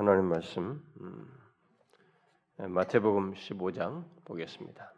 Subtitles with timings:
[0.00, 1.28] 하나님 말씀 음,
[2.56, 4.94] 마태복음 15장 보겠습니다.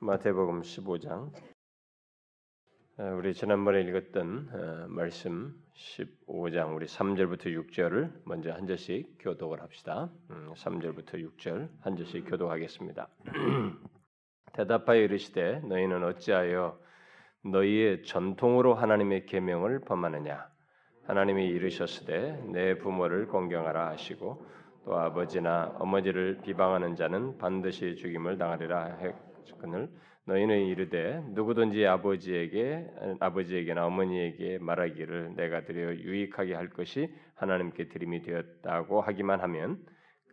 [0.00, 1.32] 마태복음 15장
[3.16, 10.10] 우리 지난번에 읽었던 어, 말씀 15장 우리 3절부터 6절을 먼저 한 절씩 교독을 합시다.
[10.28, 13.08] 3절부터 음, 6절 한 절씩 교독하겠습니다.
[14.54, 16.80] 대답하여 이르시되 너희는 어찌하여
[17.44, 20.49] 너희의 전통으로 하나님의 계명을 범하느냐
[21.10, 24.46] 하나님이 이르셨으되 내 부모를 공경하라 하시고
[24.84, 28.98] 또 아버지나 어머니를 비방하는 자는 반드시 죽임을 당하리라
[29.48, 29.88] 했거늘
[30.26, 32.86] 너희는 이르되 누구든지 아버지에게
[33.18, 39.80] 아버지에게나 어머니에게 말하기를 내가 드려 유익하게 할 것이 하나님께 드림이 되었다고 하기만 하면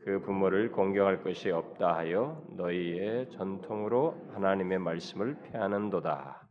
[0.06, 6.47] 그 부모를 공경할 것이 없다 하여 너희의 전통으로 하나님의 말씀을 폐하는도다.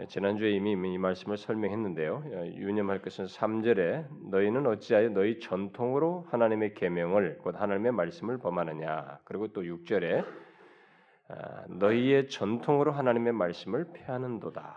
[0.00, 2.24] 예, 지난주에 이미 이 말씀을 설명했는데요.
[2.32, 9.20] 예, 유념할 것은 3절에 너희는 어찌하여 너희 전통으로 하나님의 계명을 곧 하나님의 말씀을 범하느냐.
[9.24, 10.24] 그리고 또 6절에
[11.28, 14.74] 아, 너희의 전통으로 하나님의 말씀을 폐하는도다.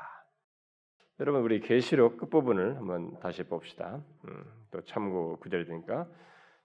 [1.19, 4.03] 여러분 우리 계시록 끝부분을 한번 다시 봅시다.
[4.27, 6.07] 음, 또 참고 구절이니까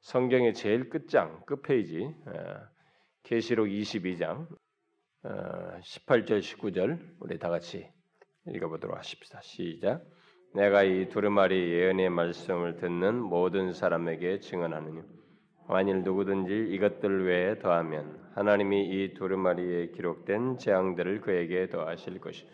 [0.01, 2.69] 성경의 제일 끝장 끝 페이지 아,
[3.23, 4.47] 계시록 22장
[5.25, 7.91] 18절 아, 19절 우리 다 같이
[8.47, 9.41] 읽어보도록 하십시다.
[9.43, 10.05] 시작.
[10.55, 15.01] 내가 이 두루마리 예언의 말씀을 듣는 모든 사람에게 증언하느니
[15.67, 22.47] 만일 누구든지 이것들 외에 더하면 하나님이 이 두루마리에 기록된 재앙들을 그에게 더하실 것이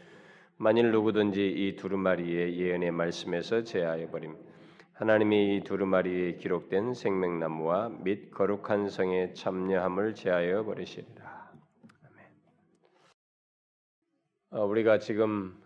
[0.57, 4.37] 만일 누구든지 이 두루마리의 예언의 말씀에서 제하여 버림
[4.93, 11.53] 하나님이 이 두루마리에 기록된 생명나무와 및 거룩한 성의 참여함을 제하여 버리시리라.
[12.05, 12.27] 아멘.
[14.51, 15.57] 어, 우리가 지금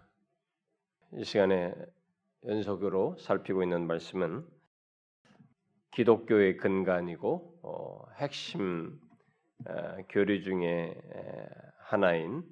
[1.15, 1.75] 이 시간에
[2.47, 4.47] 연속으로 살피고 있는 말씀은
[5.91, 8.99] 기독교의 근간이고 어, 핵심
[9.67, 10.97] 어, 교리 중에
[11.81, 12.43] 하나인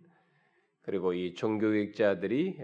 [0.83, 2.59] 그리고 이 종교학자들이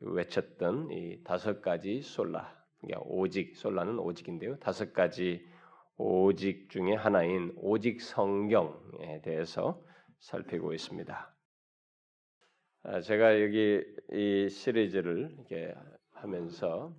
[0.00, 4.58] 외쳤던 이 다섯 가지 솔라, 그러니까 오직 솔라는 오직인데요.
[4.58, 5.46] 다섯 가지
[5.96, 9.82] 오직 중에 하나인 오직 성경에 대해서
[10.20, 11.31] 살피고 있습니다.
[12.84, 13.80] 아, 제가 여기
[14.12, 15.72] 이 시리즈를 이렇게
[16.14, 16.92] 하면서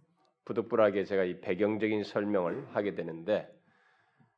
[0.46, 3.50] 부득불하게 제가 이 배경적인 설명을 하게 되는데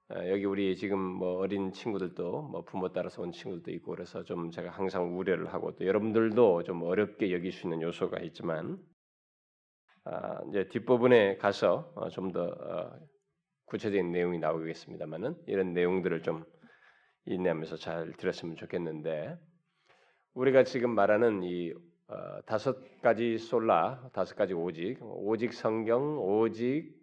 [0.08, 4.50] 아, 여기 우리 지금 뭐 어린 친구들도 뭐 부모 따라서 온 친구들도 있고 그래서 좀
[4.50, 8.80] 제가 항상 우려를 하고 또 여러분들도 좀 어렵게 있는 요소가 있지만
[10.04, 13.00] 아, 이제 뒷부분에 가서 어, 좀더 어,
[13.66, 16.44] 구체적인 내용이 나오겠습니다만은 이런 내용들을 좀
[17.26, 19.38] 인내하면서 잘 들었으면 좋겠는데
[20.36, 21.74] 우리가 지금 말하는 이
[22.08, 26.94] 어, 다섯 가지 솔라, 다섯 가지 오직, 오직 성경, 오직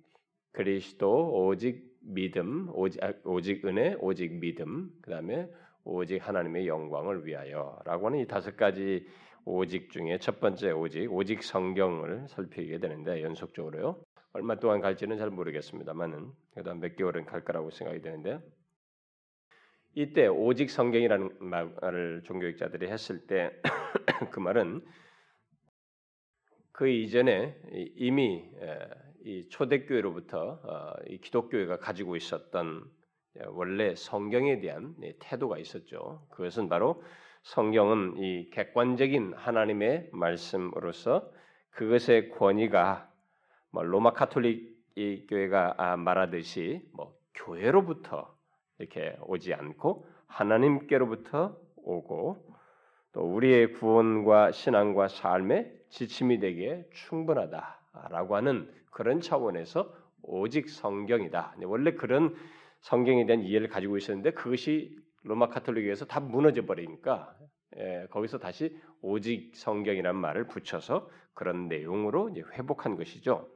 [0.53, 5.51] 그리스도, 오직 믿음, 오직, 아, 오직 은혜, 오직 믿음, 그 다음에
[5.85, 9.07] 오직 하나님의 영광을 위하여라고 하는 이 다섯 가지
[9.47, 13.99] 오직 중에 첫 번째 오직, 오직 성경을 살피게 되는데 연속적으로요.
[14.35, 18.41] 얼마 동안 갈지는 잘 모르겠습니다만은 그다음 몇 개월은 갈 거라고 생각이 되는데
[19.95, 23.53] 이때 오직 성경이라는 말을 종교학자들이 했을 때
[24.31, 24.83] 그 말은
[26.73, 27.55] 그 이전에
[27.97, 28.51] 이미
[29.25, 32.85] 이 초대교회로부터 어, 이 기독교회가 가지고 있었던
[33.49, 36.27] 원래 성경에 대한 태도가 있었죠.
[36.31, 37.03] 그것은 바로
[37.43, 41.31] 성경은 이 객관적인 하나님의 말씀으로서
[41.71, 43.11] 그것의 권위가
[43.71, 44.73] 뭐 로마 카톨릭
[45.29, 48.35] 교회가 아, 말하듯이 뭐 교회로부터
[48.83, 52.45] 이렇게 오지 않고 하나님께로부터 오고
[53.13, 61.57] 또 우리의 구원과 신앙과 삶의 지침이 되기에 충분하다라고 하는 그런 차원에서 오직 성경이다.
[61.65, 62.35] 원래 그런
[62.81, 67.37] 성경에 대한 이해를 가지고 있었는데 그것이 로마 카톨릭에서 다 무너져 버리니까
[67.77, 73.49] 예, 거기서 다시 오직 성경이라는 말을 붙여서 그런 내용으로 회복한 것이죠.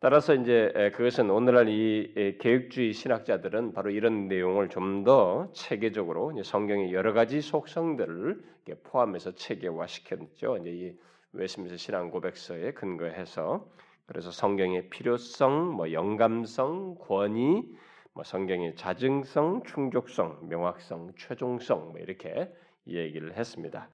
[0.00, 7.12] 따라서 이제 그것은 오늘날 이 개혁주의 신학자들은 바로 이런 내용을 좀 더 체계적으로 성경의 여러
[7.12, 8.40] 가지 속성들을
[8.84, 10.58] 포함해서 체계화시켰죠.
[10.58, 10.98] 이제 이
[11.32, 13.68] 웨스민스 신앙 고백서에 근거해서
[14.06, 17.62] 그래서 성경의 필요성, 뭐 영감성, 권위,
[18.14, 22.52] 뭐 성경의 자증성, 충족성, 명확성, 최종성 뭐 이렇게
[22.86, 23.88] 얘기를 했습니다.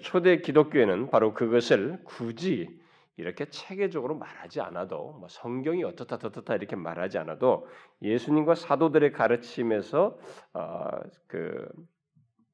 [0.00, 2.82] 초대 기독교에는 바로 그것을 굳이
[3.16, 7.68] 이렇게 체계적으로 말하지 않아도 뭐 성경이 어떻다 어떻다 이렇게 말하지 않아도
[8.02, 10.18] 예수님과 사도들의 가르침에서
[10.54, 10.88] 어,
[11.28, 11.68] 그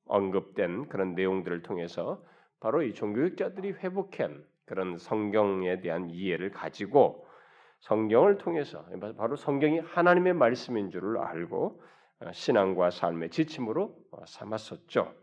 [0.05, 2.23] 언급된 그런 내용들을 통해서
[2.61, 7.27] 바로 이 종교학자들이 회복한 그런 성경에 대한 이해를 가지고
[7.81, 8.85] 성경을 통해서
[9.17, 11.83] 바로 성경이 하나님의 말씀인 줄을 알고
[12.21, 15.15] 어, 신앙과 삶의 지침으로 어, 삼았었죠.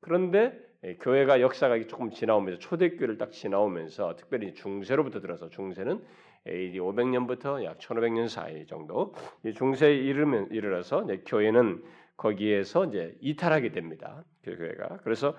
[0.00, 0.67] 그런데 예,
[1.00, 6.02] 교회가 역사가 조금 지나오면서 초대교회를 딱 지나오면서 특별히 중세로부터 들어서 중세는
[6.46, 9.12] AD 500년부터 약 1500년 사이 정도
[9.44, 11.82] 이 중세에 이르면 이르러서 교회는
[12.16, 14.24] 거기에서 이제 이탈하게 됩니다.
[14.44, 15.36] 그 교회가 그래서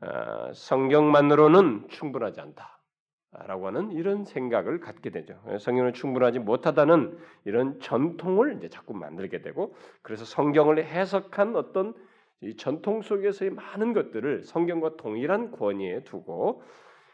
[0.00, 5.40] 어, 성경만으로는 충분하지 않다라고 하는 이런 생각을 갖게 되죠.
[5.60, 11.94] 성경은 충분하지 못하다는 이런 전통을 이제 자꾸 만들게 되고 그래서 성경을 해석한 어떤
[12.42, 16.62] 이 전통 속에서의 많은 것들을 성경과 동일한 권위에 두고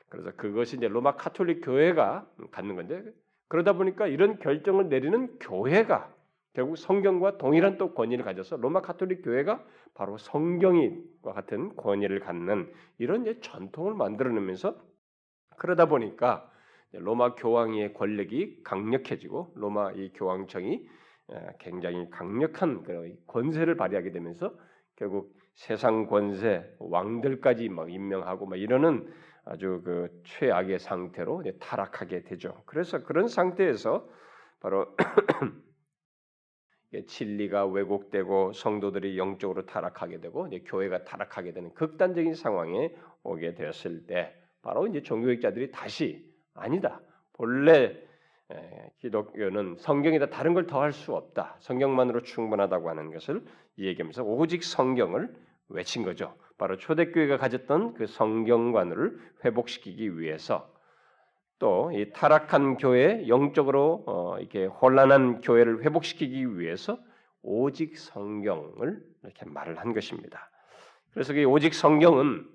[0.09, 3.03] 그래서 그것이 이제 로마 카톨릭 교회가 갖는 건데
[3.49, 6.15] 그러다 보니까 이런 결정을 내리는 교회가
[6.55, 9.65] 결국 성경과 동일한 또 권위를 가져서 로마 카톨릭 교회가
[9.95, 14.81] 바로 성경이와 같은 권위를 갖는 이런 이제 전통을 만들어내면서
[15.57, 16.51] 그러다 보니까
[16.93, 20.89] 로마 교황의 권력이 강력해지고 로마 이 교황청이
[21.59, 24.55] 굉장히 강력한 그런 권세를 발휘하게 되면서
[24.99, 29.09] 결국 세상 권세 왕들까지 막 임명하고 막 이러는
[29.45, 32.63] 아주 그 최악의 상태로 타락하게 되죠.
[32.67, 34.09] 그래서 그런 상태에서
[34.61, 34.95] 바로
[37.07, 44.87] 진리가 왜곡되고 성도들이 영적으로 타락하게 되고 교회가 타락하게 되는 극단적인 상황에 오게 되었을 때 바로
[44.87, 47.01] 이제 종교학자들이 다시 아니다.
[47.35, 48.08] 본래
[49.01, 51.57] 기독교는 성경에다 다른 걸 더할 수 없다.
[51.61, 53.45] 성경만으로 충분하다고 하는 것을
[53.79, 55.35] 얘기하면서 오직 성경을
[55.69, 56.35] 외친 거죠.
[56.57, 60.73] 바로 초대교회가 가졌던 그 성경관을 회복시키기 위해서
[61.59, 66.99] 또 이 타락한 교회 영적으로 어 이렇게 혼란한 교회를 회복시키기 위해서
[67.43, 70.51] 오직 성경을 이렇게 말을 한 것입니다.
[71.13, 72.47] 그래서 그 오직 성경은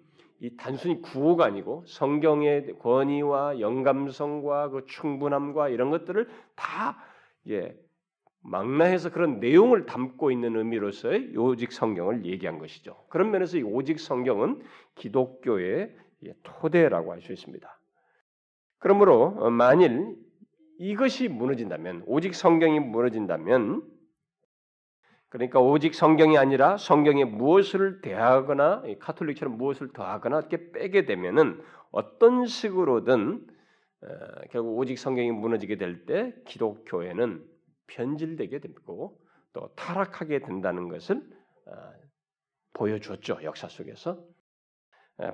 [0.43, 7.01] 이 단순히 구호가 아니고 성경의 권위와 영감성과 그 충분함과 이런 것들을 다
[7.47, 7.73] 예,
[8.41, 13.05] 망라해서 그런 내용을 담고 있는 의미로서의 오직 성경을 얘기한 것이죠.
[13.07, 14.61] 그런 면에서 이 오직 성경은
[14.95, 15.95] 기독교의
[16.43, 17.79] 토대라고 할 수 있습니다.
[18.79, 20.17] 그러므로 어, 만일
[20.77, 23.81] 이것이 무너진다면 오직 성경이 무너진다면
[25.33, 31.59] 그러니까 오직 성경이 아니라 성경에 무엇을 대하거나 카톨릭처럼 무엇을 더하거나 이렇게 빼게 되면은
[31.91, 33.43] 어떤 식으로든
[34.03, 34.07] 어,
[34.51, 37.43] 결국 오직 성경이 무너지게 될 때 기독교회는
[37.87, 39.19] 변질되게 되고
[39.53, 41.15] 또 타락하게 된다는 것을
[41.65, 41.73] 어,
[42.73, 44.23] 보여줬죠 역사 속에서.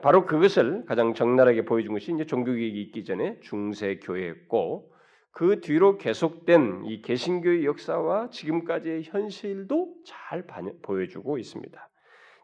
[0.01, 4.93] 바로 그것을 가장 적나라하게 보여준 것이 이제 종교개혁이 있기 전에 중세 교회였고
[5.31, 10.45] 그 뒤로 계속된 이 개신교의 역사와 지금까지의 현실도 잘
[10.81, 11.89] 보여주고 있습니다.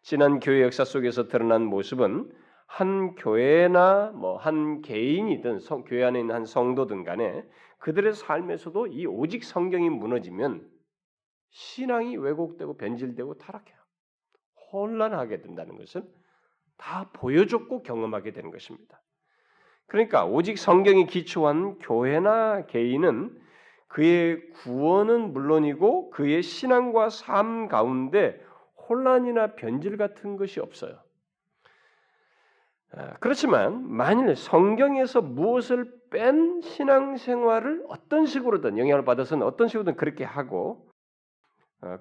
[0.03, 2.31] 지난 교회 역사 속에서 드러난 모습은
[2.67, 7.43] 한 교회나 뭐 한 개인이든 성, 교회 안에 있는 한 성도든 간에
[7.79, 10.69] 그들의 삶에서도 이 오직 성경이 무너지면
[11.49, 13.77] 신앙이 왜곡되고 변질되고 타락해요.
[14.71, 16.03] 혼란하게 된다는 것을
[16.77, 19.01] 다 보여줬고 경험하게 되는 것입니다.
[19.87, 23.39] 그러니까 오직 성경이 기초한 교회나 개인은
[23.87, 28.43] 그의 구원은 물론이고 그의 신앙과 삶 가운데
[28.89, 30.99] 혼란이나 변질 같은 것이 없어요.
[32.91, 40.88] 아, 그렇지만 만일 성경에서 무엇을 뺀 신앙생활을 어떤 식으로든 영향을 받아서는 어떤 식으로든 그렇게 하고
[40.88, 40.94] 어,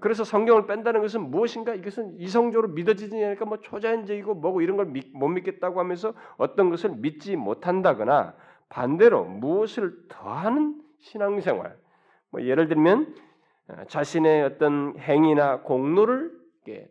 [0.01, 1.75] 그래서 성경을 뺀다는 것은 무엇인가?
[1.75, 7.37] 이것은 이성적으로 믿어지지 않으니까 뭐 초자연적이고 뭐고 이런 걸 못 믿겠다고 하면서 어떤 것을 믿지
[7.37, 8.35] 못한다거나
[8.69, 11.77] 반대로 무엇을 더하는 신앙생활.
[12.31, 13.15] 뭐 예를 들면
[13.69, 16.33] 어, 자신의 어떤 행위나 공로를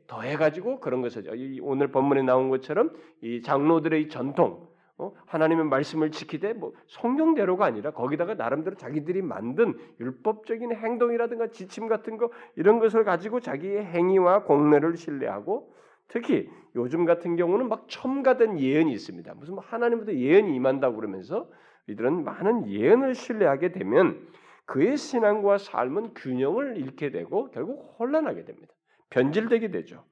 [0.08, 1.26] 더해가지고 그런 것을
[1.62, 5.12] 오늘 본문에 나온 것처럼 이 장로들의 전통 어?
[5.26, 12.30] 하나님의 말씀을 지키되 뭐 성경대로가 아니라 거기다가 나름대로 자기들이 만든 율법적인 행동이라든가 지침 같은 거
[12.56, 15.74] 이런 것을 가지고 자기의 행위와 공례를 신뢰하고
[16.08, 19.34] 특히 요즘 같은 경우는 막 첨가된 예언이 있습니다.
[19.36, 21.50] 무슨 뭐 하나님부터 예언이 임한다고 그러면서
[21.88, 24.28] 이들은 많은 예언을 신뢰하게 되면
[24.66, 28.74] 그의 신앙과 삶은 균형을 잃게 되고 결국 혼란하게 됩니다.
[29.10, 30.06] 변질되게 되죠.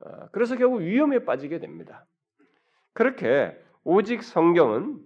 [0.00, 2.06] 어, 그래서 결국 위험에 빠지게 됩니다.
[2.92, 5.00] 그렇게 오직 성경은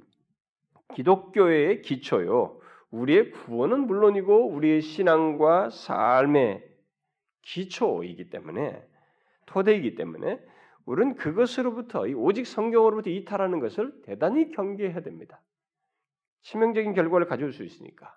[0.94, 2.60] 기독교의 기초요.
[2.90, 6.62] 우리의 구원은 물론이고 우리의 신앙과 삶의
[7.42, 8.84] 기초이기 때문에
[9.46, 10.40] 토대이기 때문에
[10.86, 15.40] 우리는 그것으로부터 오직 성경으로부터 이탈하는 것을 대단히 경계해야 됩니다.
[16.42, 18.16] 치명적인 결과를 가져올 수 있으니까.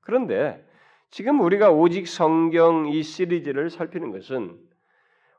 [0.00, 0.64] 그런데
[1.10, 4.58] 지금 우리가 오직 성경 이 시리즈를 살피는 것은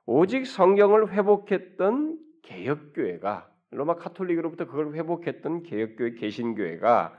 [0.06, 7.14] 오직 성경을 회복했던 개혁교회가 로마 카톨릭으로부터 그걸 회복했던 개혁교회 개신교회가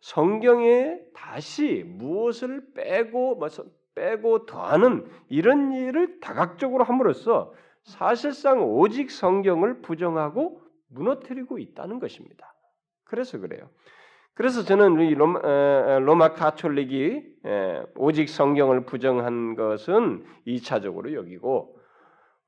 [0.00, 3.48] 성경에 다시 무엇을 빼고 뭐
[3.94, 7.52] 빼고 더하는 이런 일을 다각적으로 함으로써
[7.82, 12.54] 사실상 오직 성경을 부정하고 무너뜨리고 있다는 것입니다.
[13.04, 13.68] 그래서 그래요.
[14.34, 17.24] 그래서 저는 이 로마, 로마 카톨릭이
[17.96, 21.79] 오직 성경을 부정한 것은 2차적으로 여기고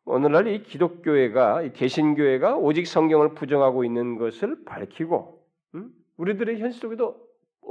[0.05, 5.43] 오늘날 이 기독교회가 이 개신교회가 오직 성경을 부정하고 있는 것을 밝히고
[5.75, 5.91] 음?
[6.17, 7.17] 우리들의 현실 속에도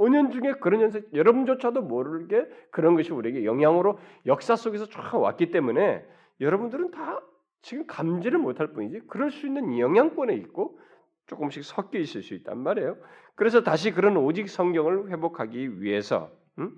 [0.00, 6.04] 은연 중에 그런 현상 여러분조차도 모르게 그런 것이 우리에게 영향으로 역사 속에서 쫙 왔기 때문에
[6.40, 7.20] 여러분들은 다
[7.60, 10.78] 지금 감지를 못할 뿐이지 그럴 수 있는 영향권에 있고
[11.26, 12.96] 조금씩 섞여 있을 수 있단 말이에요.
[13.34, 16.76] 그래서 다시 그런 오직 성경을 회복하기 위해서 음?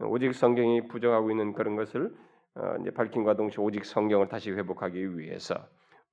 [0.00, 2.12] 오직 성경이 부정하고 있는 그런 것을 어,
[2.80, 5.54] 이제 밝힌과 동시에 오직 성경을 다시 회복하기 위해서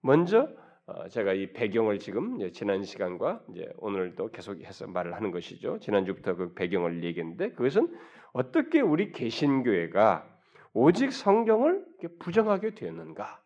[0.01, 0.47] 먼저
[0.87, 5.79] 어, 제가 이 배경을 지금 지난 시간과 이제 오늘도 계속해서 말을 하는 것이죠.
[5.79, 7.91] 지난주부터 그 배경을 얘기했는데 그것은
[8.33, 10.29] 어떻게 우리 개신교회가
[10.73, 11.83] 오직 성경을
[12.19, 13.41] 부정하게 되었는가?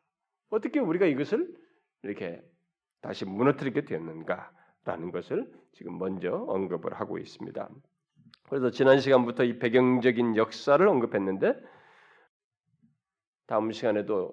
[0.49, 1.47] 어떻게 우리가 이것을
[2.03, 2.41] 이렇게
[3.01, 7.69] 다시 무너뜨리게 되었는가라는 것을 지금 먼저 언급을 하고 있습니다.
[8.49, 11.53] 그래서 지난 시간부터 이 배경적인 역사를 언급했는데
[13.49, 14.31] 다음 시간에도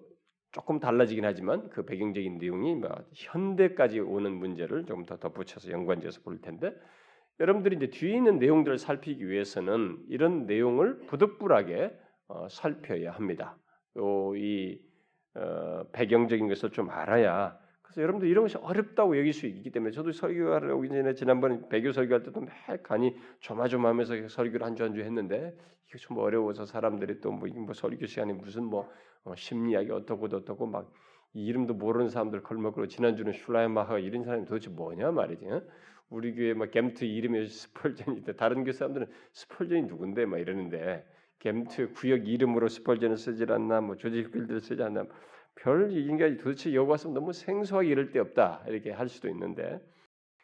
[0.52, 6.42] 조금 달라지긴 하지만 그 배경적인 내용이 뭐 현대까지 오는 문제를 조금 더 덧붙여서 연관지어서 볼
[6.42, 6.74] 텐데
[7.40, 13.56] 여러분들이 이제 뒤에 있는 내용들을 살피기 위해서는 이런 내용을 부득불하게 어, 살펴야 합니다.
[14.36, 14.78] 이
[15.34, 20.12] 어, 배경적인 것을 좀 알아야 그래서 여러분들 이런 것이 어렵다고 여길 수 있기 때문에 저도
[20.12, 22.50] 설교를 하기 전에 지난번에 배교 설교할 때도 매
[22.82, 25.56] 간이 조마조마하면서 설교를 한 주 한 주 했는데
[25.88, 28.90] 이게 좀 어려워서 사람들이 또뭐 뭐 설교 시간에 무슨 뭐
[29.24, 30.92] 어, 심리학이 어떻고 어떻고 막
[31.34, 35.46] 이름도 모르는 사람들 걸먹고 지난주는 슐라이마하 이런 사람이 도대체 뭐냐 말이지.
[35.48, 35.62] 어?
[36.08, 38.36] 우리 교회 막 겜트 이름이 스펄전이 있대.
[38.36, 41.06] 다른 교회 사람들은 스펄전이 누군데 막 이러는데
[41.40, 45.04] 겜트 구역 이름으로 스펄전을 쓰지 않나 뭐 필드를 쓰지 않나
[45.56, 49.80] 별 인간이 도대체 여기 와서 너무 생소하게 이럴 데 없다 이렇게 할 수도 있는데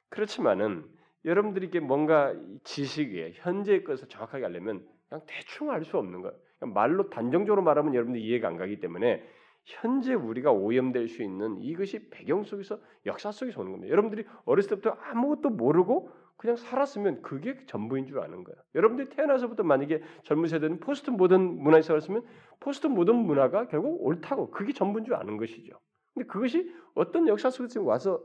[0.09, 0.85] 그렇지만은
[1.25, 6.37] 여러분들이 뭔가 지식에 현재의 것을 정확하게 알려면 그냥 대충 알 수 없는 거예요.
[6.67, 9.23] 말로 단정적으로 말하면 여러분들 이해가 안 가기 때문에
[9.65, 13.91] 현재 우리가 오염될 수 있는 이것이 배경 속에서 역사 속에서 오는 겁니다.
[13.93, 18.61] 여러분들이 어렸을 때부터 아무것도 모르고 그냥 살았으면 그게 전부인 줄 아는 거예요.
[18.75, 22.25] 여러분들이 태어나서부터 만약에 젊은 세대는 포스트 모던 문화에 살았으면
[22.59, 25.79] 포스트 모던 문화가 결국 옳다고 그게 전부인 줄 아는 것이죠.
[26.15, 28.23] 근데 그것이 어떤 역사 속에서 와서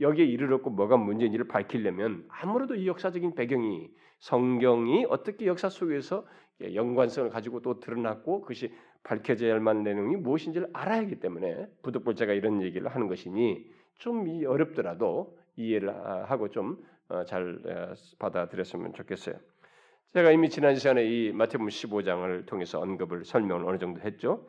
[0.00, 6.26] 여기에 이르렀고 뭐가 문제인지를 밝히려면 아무래도 이 역사적인 배경이 성경이 어떻게 역사 속에서
[6.62, 8.72] 연관성을 가지고 또 드러났고 그것이
[9.02, 13.66] 밝혀져야 할 만한 내용이 무엇인지를 알아야 하기 때문에 부득불자가 이런 얘기를 하는 것이니
[13.98, 15.94] 좀 어렵더라도 이해를
[16.28, 19.36] 하고 좀잘 어, 어, 받아들였으면 좋겠어요.
[20.14, 24.46] 제가 이미 지난 시간에 이 마태복음 15장을 통해서 언급을 설명을 어느 정도 했죠.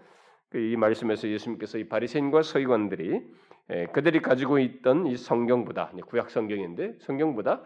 [0.50, 3.22] 그이 말씀에서 예수님께서 이 바리새인과 서기관들이
[3.94, 7.64] 그들이 가지고 있던 이 성경보다 구약 성경인데 성경보다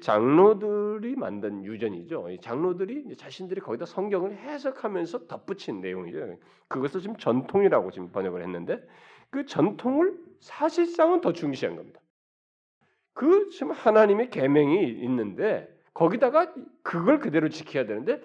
[0.00, 2.26] 장로들이 만든 유전이죠.
[2.40, 6.36] 장로들이 자신들이 거기다 성경을 해석하면서 덧붙인 내용이죠.
[6.68, 8.82] 그것을 지금 전통이라고 지금 번역을 했는데
[9.30, 12.00] 그 전통을 사실상은 더 중시한 겁니다.
[13.12, 18.20] 그 지금 하나님의 계명이 있는데 거기다가 그걸 그대로 지켜야 되는데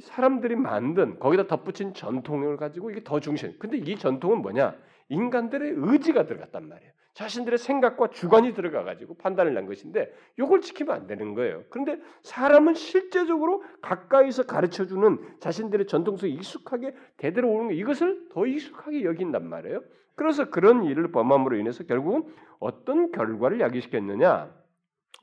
[0.00, 3.58] 사람들이 만든 거기다 덧붙인 전통을 가지고 이게 더 중시.
[3.58, 4.76] 근데 이 전통은 뭐냐?
[5.10, 6.90] 인간들의 의지가 들어갔단 말이에요.
[7.12, 11.64] 자신들의 생각과 주관이 들어가 가지고 판단을 난 것인데 이걸 지키면 안 되는 거예요.
[11.68, 18.46] 그런데 사람은 실제적으로 가까이서 가르쳐 주는 자신들의 전통 속에 익숙하게 대대로 오는 거 이것을 더
[18.46, 19.82] 익숙하게 여긴단 말이에요.
[20.14, 22.24] 그래서 그런 일을 범함으로 인해서 결국은
[22.58, 24.54] 어떤 결과를 야기시켰느냐?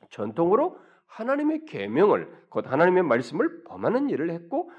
[0.10, 4.70] 전통으로 하나님의 계명을 곧 하나님의 말씀을 범하는 일을 했고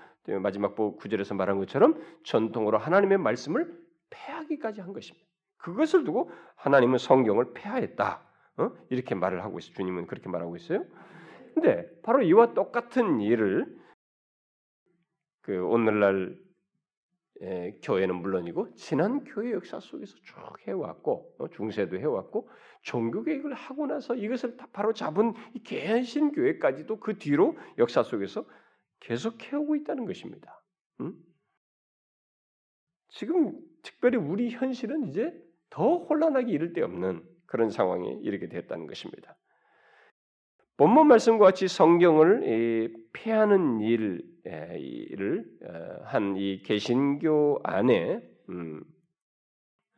[0.43, 5.27] 마지막 구절에서 말한 것처럼 전통으로 하나님의 말씀을 폐하기까지 한 것입니다.
[5.59, 8.23] 그것을 두고 하나님은 성경을 폐하했다.
[8.59, 8.73] 어?
[8.91, 9.75] 이렇게 말을 하고 있어요.
[9.75, 10.85] 주님은 그렇게 말하고 있어요.
[11.55, 13.79] 근데 바로 이와 똑같은 일을
[15.43, 16.39] 그 오늘날
[17.41, 20.37] 에, 교회는 물론이고 지난 교회 역사 속에서 쭉
[20.67, 22.49] 해왔고 어, 중세도 해왔고
[22.83, 28.45] 종교 개혁을 하고 나서 이것을 다 바로 잡은 이 개신 교회까지도 그 뒤로 역사 속에서
[29.01, 30.63] 계속 해오고 있다는 것입니다.
[31.01, 31.15] 음?
[33.09, 35.33] 지금 특별히 우리 현실은 이제
[35.71, 39.37] 더 혼란하기 이를 데 없는 그런 상황에 이르게 됐다는 것입니다.
[40.77, 48.85] 본문 말씀과 같이 성경을 폐하는 일을 어, 한이 개신교 안에 음,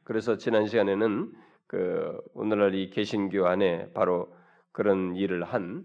[0.04, 1.32] 그래서 지난 시간에는
[1.66, 4.34] 그 오늘날 이 개신교 안에 바로
[4.72, 5.84] 그런 일을 한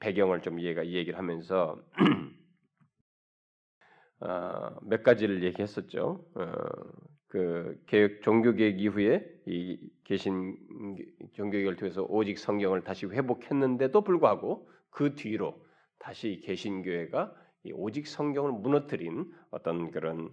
[0.00, 2.27] 배경을 좀 이해가 이 얘기를 하면서 어,
[4.82, 6.24] 몇 가지를 얘기했었죠.
[6.34, 6.52] 어,
[7.28, 10.56] 그 개혁 종교 개혁 이후에 이 계신
[11.34, 15.62] 종교 개혁을 통해서 오직 성경을 다시 회복했는데도 불구하고 그 뒤로
[15.98, 17.34] 다시 개신교회가
[17.64, 20.30] 이 오직 성경을 무너뜨린 어떤 그런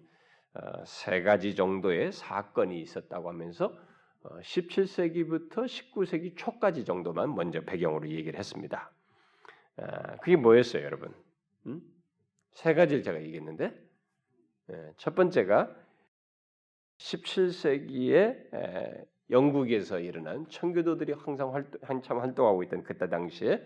[0.53, 3.77] 어, 세 가지 정도의 사건이 있었다고 하면서
[4.23, 8.91] 어, 17세기부터 19세기 초까지 정도만 먼저 배경으로 얘기를 했습니다.
[9.77, 11.13] 아, 그게 뭐였어요, 여러분?
[11.67, 11.81] 음?
[12.55, 13.71] 세 가지를 제가 얘기했는데
[14.71, 15.75] 예, 첫 번째가
[16.97, 23.65] 17세기에 영국에서 일어난 청교도들이 항상 활동, 한참 활동하고 있던 그때 당시에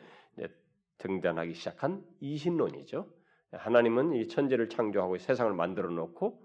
[0.97, 3.07] 등장하기 시작한 이신론이죠.
[3.51, 6.43] 하나님은 이 천지를 창조하고 세상을 만들어 놓고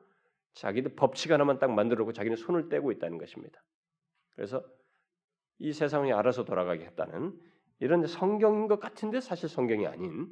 [0.53, 3.63] 자기들 법칙 하나만 딱 만들어 놓고 자기는 손을 떼고 있다는 것입니다.
[4.35, 4.63] 그래서
[5.59, 7.39] 이 세상이 알아서 돌아가게 했다는
[7.81, 10.29] 이런 성경인 것 같은데 사실 성경이 아닌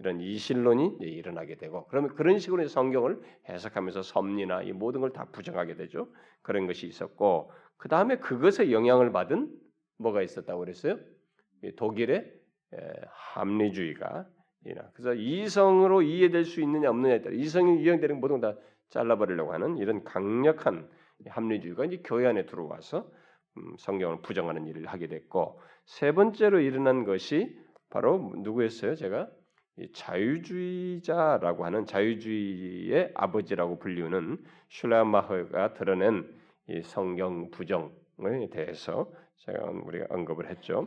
[0.00, 5.74] 이런 이신론이 일어나게 되고 그러면 그런 식으로 성경을 해석하면서 섭리나 이 모든 걸 다 부정하게
[5.76, 6.08] 되죠.
[6.42, 9.54] 그런 것이 있었고 그 다음에 그것에 영향을 받은
[9.98, 10.98] 뭐가 있었다고 그랬어요?
[11.76, 12.32] 독일의
[13.34, 14.26] 합리주의가
[14.94, 18.56] 그래서 이성으로 이해될 수 있느냐 없느냐에 따라 이성이 이해되는 모든 다
[18.88, 20.88] 잘라버리려고 하는 이런 강력한
[21.28, 23.10] 합리주의가 이제 교회 안에 들어와서
[23.58, 27.54] 음, 성경을 부정하는 일을 하게 됐고 세 번째로 일어난 것이
[27.90, 28.94] 바로 누구였어요?
[28.94, 29.28] 제가
[29.92, 36.26] 자유주의자라고 하는 자유주의의 아버지라고 불리우는 슐라마허가 드러낸
[36.68, 40.86] 이 성경 부정에 대해서 제가 우리가 언급을 했죠.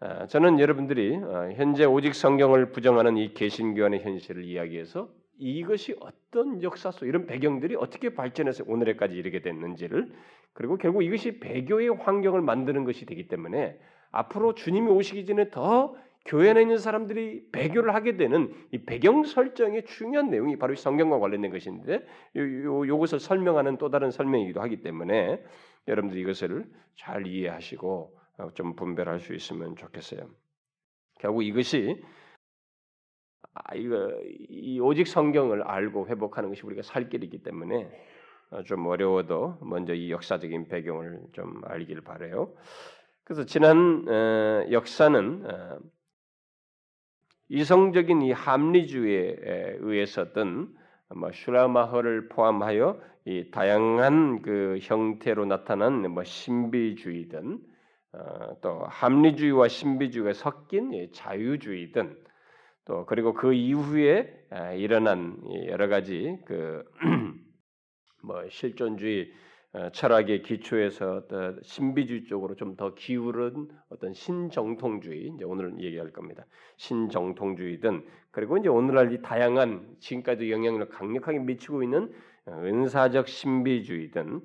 [0.00, 5.08] 아, 저는 여러분들이 어, 현재 오직 성경을 부정하는 이 개신교안의 현실을 이야기해서
[5.38, 10.12] 이것이 어떤 역사 속 이런 배경들이 어떻게 발전해서 오늘에까지 이르게 됐는지를
[10.52, 13.78] 그리고 결국 이것이 배교의 환경을 만드는 것이 되기 때문에
[14.10, 15.94] 앞으로 주님이 오시기 전에 더
[16.28, 21.50] 교회 안에 있는 사람들이 배교를 하게 되는 이 배경 설정의 중요한 내용이 바로 성경과 관련된
[21.50, 22.06] 것인데
[22.36, 25.42] 요, 요, 것을 설명하는 또 다른 설명이기도 하기 때문에
[25.88, 30.28] 여러분들 이것을 잘 이해하시고 어, 좀 분별할 수 있으면 좋겠어요.
[31.18, 32.02] 결국 이것이
[33.54, 34.12] 아, 이거
[34.50, 37.90] 이 오직 성경을 알고 회복하는 것이 우리가 살 길이기 때문에
[38.50, 42.54] 어, 좀 어려워도 먼저 이 역사적인 배경을 좀 알길 바래요.
[43.24, 45.88] 그래서 지난 어, 역사는
[47.50, 50.68] 이성적인 이 합리주의에 의해서든
[51.16, 57.58] 뭐 슈라마허를 포함하여 이 다양한 그 형태로 나타난 뭐 신비주의든
[58.12, 62.16] 어, 또 합리주의와 신비주의가 섞인 자유주의든
[62.86, 64.34] 또 그리고 그 이후에
[64.76, 66.84] 일어난 여러 가지 그
[68.24, 69.47] 뭐 실존주의 어,
[69.92, 71.22] 철학의 기초에서
[71.62, 76.46] 신비주의 쪽으로 좀 더 기울은 어떤 신정통주의 이제 오늘 얘기할 겁니다.
[76.76, 82.12] 신정통주의든 그리고 이제 오늘날 이 다양한 지금까지 영향을 강력하게 미치고 있는
[82.46, 84.40] 은사적 신비주의든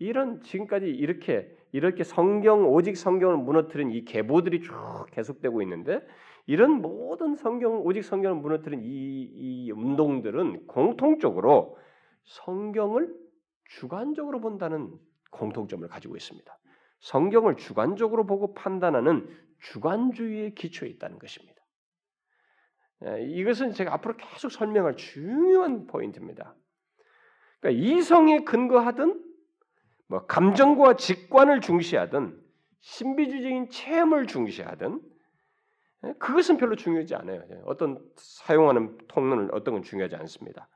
[0.00, 4.72] 이런 지금까지 이렇게 이렇게 성경 오직 성경을 무너뜨린 이 계보들이 쭉
[5.10, 6.00] 계속되고 있는데
[6.46, 11.76] 이런 모든 성경 오직 성경을 무너뜨린 이, 이 운동들은 공통적으로
[12.24, 13.12] 성경을
[13.68, 14.98] 주관적으로 본다는
[15.30, 16.58] 공통점을 가지고 있습니다.
[17.00, 19.28] 성경을 주관적으로 보고 판단하는
[19.60, 21.58] 주관주의의 기초에 있다는 것입니다.
[23.04, 26.56] 예, 이것은 제가 앞으로 계속 설명할 중요한 포인트입니다.
[27.60, 29.24] 그러니까 이성에 근거하든
[30.08, 32.42] 뭐 감정과 직관을 중시하든
[32.80, 35.00] 신비주의적인 체험을 중시하든
[36.04, 37.42] 예, 그것은 별로 중요하지 않아요.
[37.66, 40.68] 어떤 사용하는 통론을 어떤 건 중요하지 않습니다.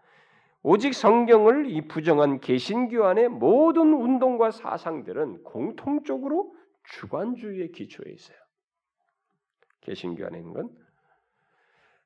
[0.62, 8.36] 오직 성경을 이 부정한 개신교 안의 모든 운동과 사상들은 공통적으로 주관주의의 기초에 있어요.
[9.80, 10.70] 개신교 안에 있는 건.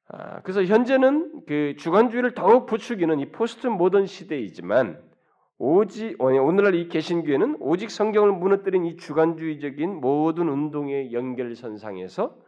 [0.09, 5.03] 아, 그래서 현재는 그 주관주의를 더욱 부추기는 이 포스트 모던 시대이지만
[5.59, 12.39] 오직 오늘날 이 개신교회는 오직 성경을 무너뜨린 이 주관주의적인 모든 운동의 연결선상에서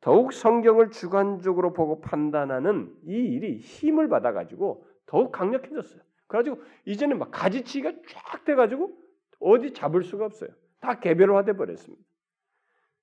[0.00, 6.00] 더욱 성경을 주관적으로 보고 판단하는 이 일이 힘을 받아 가지고 더욱 강력해졌어요.
[6.26, 8.96] 그래가지고 이제는 막 가지치기가 쫙 돼가지고
[9.40, 10.48] 어디 잡을 수가 없어요.
[10.80, 12.02] 다 개별화돼 버렸습니다.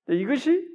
[0.08, 0.68] 이것이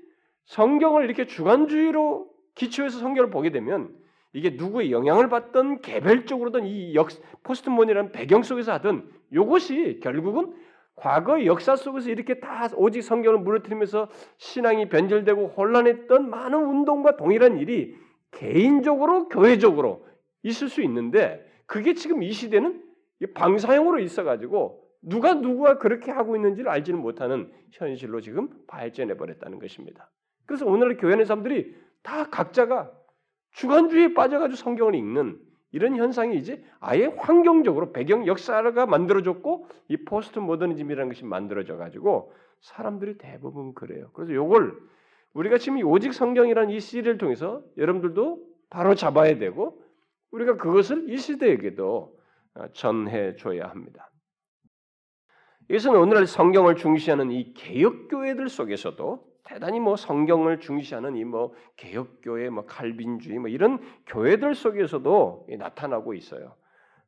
[0.46, 3.94] 성경을 이렇게 주관주의로 기초해서 성경을 보게 되면
[4.32, 7.10] 이게 누구의 영향을 받던 개별적으로든 이 역,
[7.44, 10.56] 포스트몬이라는 배경 속에서 하든 이것이 결국은
[10.96, 17.94] 과거의 역사 속에서 이렇게 다 오직 성경을 무너뜨리면서 신앙이 변절되고 혼란했던 많은 운동과 동일한 일이
[18.32, 20.06] 개인적으로 교회적으로
[20.46, 22.84] 있을 수 있는데 그게 지금 이 시대는
[23.34, 30.10] 방사형으로 있어가지고 누가 누구가 그렇게 하고 있는지를 알지는 못하는 현실로 지금 발전해 버렸다는 것입니다.
[30.46, 32.92] 그래서 오늘날 교회 의 사람들이 다 각자가
[33.54, 35.40] 주관주의에 빠져가지고 성경을 읽는
[35.72, 42.32] 이런 현상이 이제 아예 환경적으로 배경 역사가 만들어졌고 이 포스트 모더니즘이라는 것이 만들어져 가지고
[42.62, 44.12] 사람들이 대부분 그래요.
[44.14, 44.78] 그래서 요걸
[45.34, 49.85] 우리가 지금 이 오직 성경이라는 이 시리를 통해서 여러분들도 바로 잡아야 되고
[50.36, 52.20] 우리가 그것을 이 시대에게도
[52.74, 54.12] 전해 줘야 합니다.
[55.70, 62.50] 이것은 오늘날 성경을 중시하는 이 개혁 교회들 속에서도 대단히 뭐 성경을 중시하는 이 뭐 개혁교회,
[62.50, 66.56] 뭐 칼빈주의 뭐 이런 교회들 속에서도 나타나고 있어요.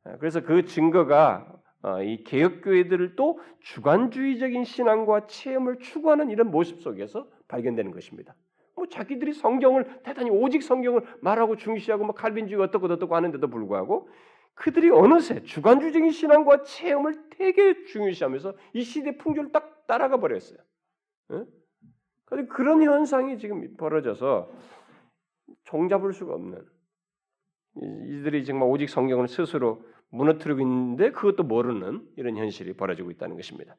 [0.06, 7.28] 예, 그래서 그 증거가 어, 이 개혁교회들을 또 주관주의적인 신앙과 체험을 추구하는 이런 모습 속에서
[7.48, 8.34] 발견되는 것입니다.
[8.78, 14.08] 뭐 자기들이 성경을 대단히 오직 성경을 말하고 중시하고 뭐 칼빈주의 어떻고 어떻고 하는데도 불구하고
[14.54, 20.58] 그들이 어느새 주관주의적인 신앙과 체험을 되게 중요시하면서 이 시대 풍조를 딱 따라가 버렸어요.
[21.32, 21.44] 예?
[22.24, 24.50] 그런데 그런 현상이 지금 벌어져서
[25.64, 26.64] 종잡을 수가 없는
[27.76, 33.76] 이들이 정말 오직 성경을 스스로 무너뜨리고 있는데 그것도 모르는 이런 현실이 벌어지고 있다는 것입니다.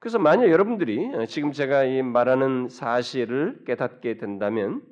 [0.00, 4.82] 그래서 만약 여러분들이 지금 제가 이 말하는 사실을 깨닫게 된다면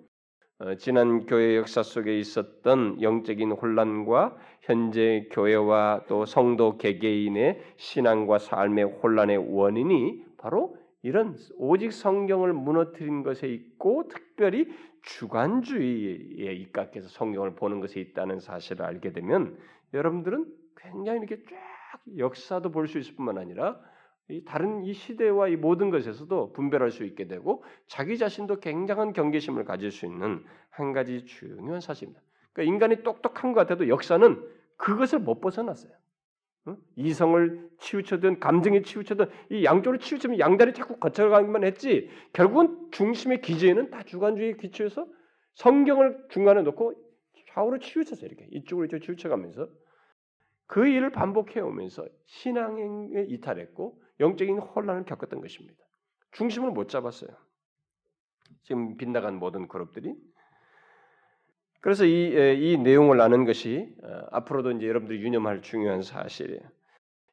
[0.59, 8.85] 어, 지난 교회 역사 속에 있었던 영적인 혼란과 현재 교회와 또 성도 개개인의 신앙과 삶의
[8.85, 14.69] 혼란의 원인이 바로 이런 오직 성경을 무너뜨린 것에 있고 특별히
[15.03, 19.57] 주관주의에 입각해서 성경을 보는 것에 있다는 사실을 알게 되면
[19.95, 20.45] 여러분들은
[20.77, 23.81] 굉장히 이렇게 쫙 역사도 볼 수 있을 뿐만 아니라
[24.31, 29.65] 이 다른 이 시대와 이 모든 것에서도 분별할 수 있게 되고 자기 자신도 굉장한 경계심을
[29.65, 32.23] 가질 수 있는 한 가지 중요한 사실입니다.
[32.53, 34.45] 그러니까 인간이 똑똑한 것 같아도 역사는
[34.77, 35.93] 그것을 못 벗어났어요.
[36.97, 44.03] 이성을 치우쳐든 감정에 치우쳐든 이 양쪽으로 치우치면 양다리 자꾸 거쳐가기만 했지 결국은 중심의 기제는 다
[44.03, 45.07] 주관주의에 기초해서
[45.55, 46.93] 성경을 중간에 놓고
[47.47, 49.69] 좌우로 치우쳐서 이렇게 이쪽으로 이쪽 치우쳐가면서
[50.67, 55.83] 그 일을 반복해 오면서 신앙에 이탈했고 영적인 혼란을 겪었던 것입니다.
[56.33, 57.31] 중심을 못 잡았어요.
[58.63, 60.15] 지금 빗나간 모든 그룹들이
[61.81, 66.61] 그래서 이, 이 내용을 아는 것이 어, 앞으로도 이제 여러분들이 유념할 중요한 사실이에요.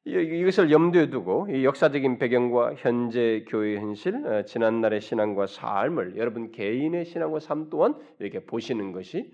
[0.05, 7.05] 이것을 염두에 두고 이 역사적인 배경과 현재 교회 현실, 어, 지난날의 신앙과 삶을 여러분 개인의
[7.05, 9.33] 신앙과 삶 또한 이렇게 보시는 것이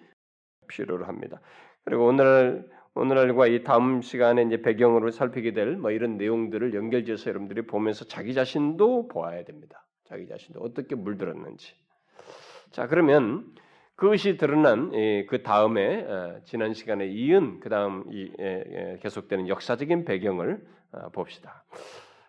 [0.70, 1.42] 필요로 합니다.
[1.84, 7.62] 그리고 오늘 오늘과 이 다음 시간에 이제 배경으로 살피게 될 뭐 이런 내용들을 연결지어서 여러분들이
[7.64, 9.86] 보면서 자기 자신도 보아야 됩니다.
[10.06, 11.74] 자기 자신도 어떻게 물들었는지.
[12.72, 13.46] 자 그러면
[13.96, 14.92] 그것이 드러난
[15.30, 18.04] 그 다음에 어, 지난 시간에 이은 그 다음
[19.02, 21.64] 계속되는 역사적인 배경을 어, 봅시다.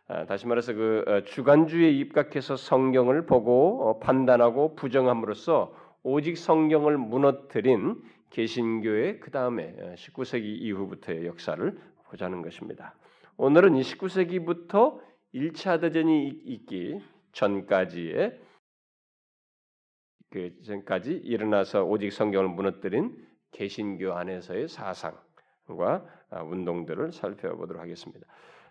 [0.07, 7.96] 아, 다시 말해서 그 어, 주관주의에 입각해서 성경을 보고 판단하고 부정함으로써 오직 성경을 무너뜨린
[8.33, 12.95] 개신교의 그 다음에 19세기 이후부터의 역사를 보자는 것입니다.
[13.37, 15.01] 오늘은 이 19세기부터
[15.35, 17.01] 1차 대전이 있기
[17.33, 18.40] 전까지의
[20.31, 28.27] 그 전까지 일어나서 오직 성경을 무너뜨린 개신교 안에서의 사상과 아, 운동들을 살펴보도록 하겠습니다.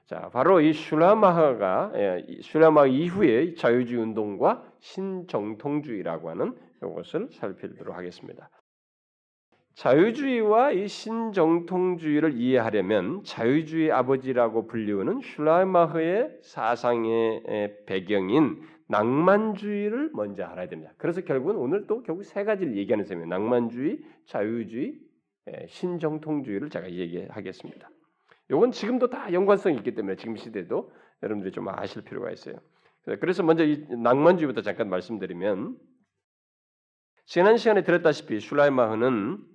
[0.05, 8.49] 자, 바로 이 슐라마흐가 예, 슐라마흐 이후의 자유주의 운동과 신정통주의라고 하는 이것을 살펴보도록 하겠습니다.
[9.75, 17.43] 자유주의와 이 신정통주의를 이해하려면 자유주의 아버지라고 불리우는 슐라마흐의 사상의
[17.85, 20.91] 배경인 낭만주의를 먼저 알아야 됩니다.
[20.97, 23.27] 그래서 결국은 오늘 또 결국 세 가지를 얘기하는 셈이에요.
[23.27, 24.99] 낭만주의, 자유주의,
[25.47, 27.89] 예, 신정통주의를 제가 얘기하겠습니다.
[28.49, 30.91] 이건 지금도 다 연관성이 있기 때문에 지금 시대도
[31.23, 32.55] 여러분들이 좀 아실 필요가 있어요.
[33.21, 35.77] 그래서 먼저 이 낭만주의부터 잠깐 말씀드리면
[37.25, 39.50] 지난 시간에 들었다시피 슐라이마흐는 아,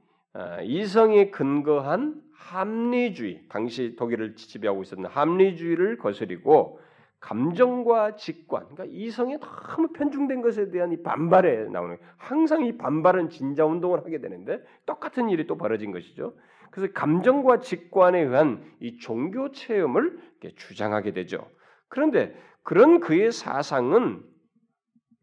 [0.65, 6.81] 이성에 근거한 합리주의, 당시 독일을 지배하고 있었던 합리주의를 거스리고
[7.21, 13.65] 감정과 직관, 그러니까 이성에 너무 편중된 것에 대한 이 반발에 나오는 항상 이 반발은 진자
[13.65, 16.37] 운동을 하게 되는데 똑같은 일이 또 벌어진 것이죠.
[16.71, 20.19] 그래서 감정과 직관에 의한 이 종교 체험을
[20.57, 21.51] 주장하게 되죠.
[21.89, 24.23] 그런데 그런 그의 사상은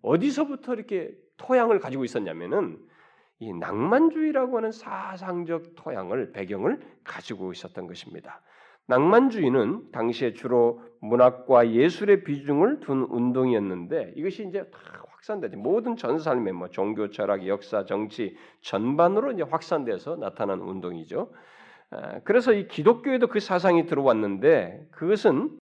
[0.01, 2.79] 어디서부터 이렇게 토양을 가지고 있었냐면은
[3.39, 8.41] 이 낭만주의라고 하는 사상적 토양을 배경을 가지고 있었던 것입니다.
[8.87, 16.53] 낭만주의는 당시에 주로 문학과 예술의 비중을 둔 운동이었는데 이것이 이제 다 확산되지 모든 전 삶의
[16.53, 21.31] 뭐 종교, 철학, 역사, 정치 전반으로 이제 확산돼서 나타난 운동이죠.
[22.25, 25.57] 그래서 이 기독교에도 그 사상이 들어왔는데 그것은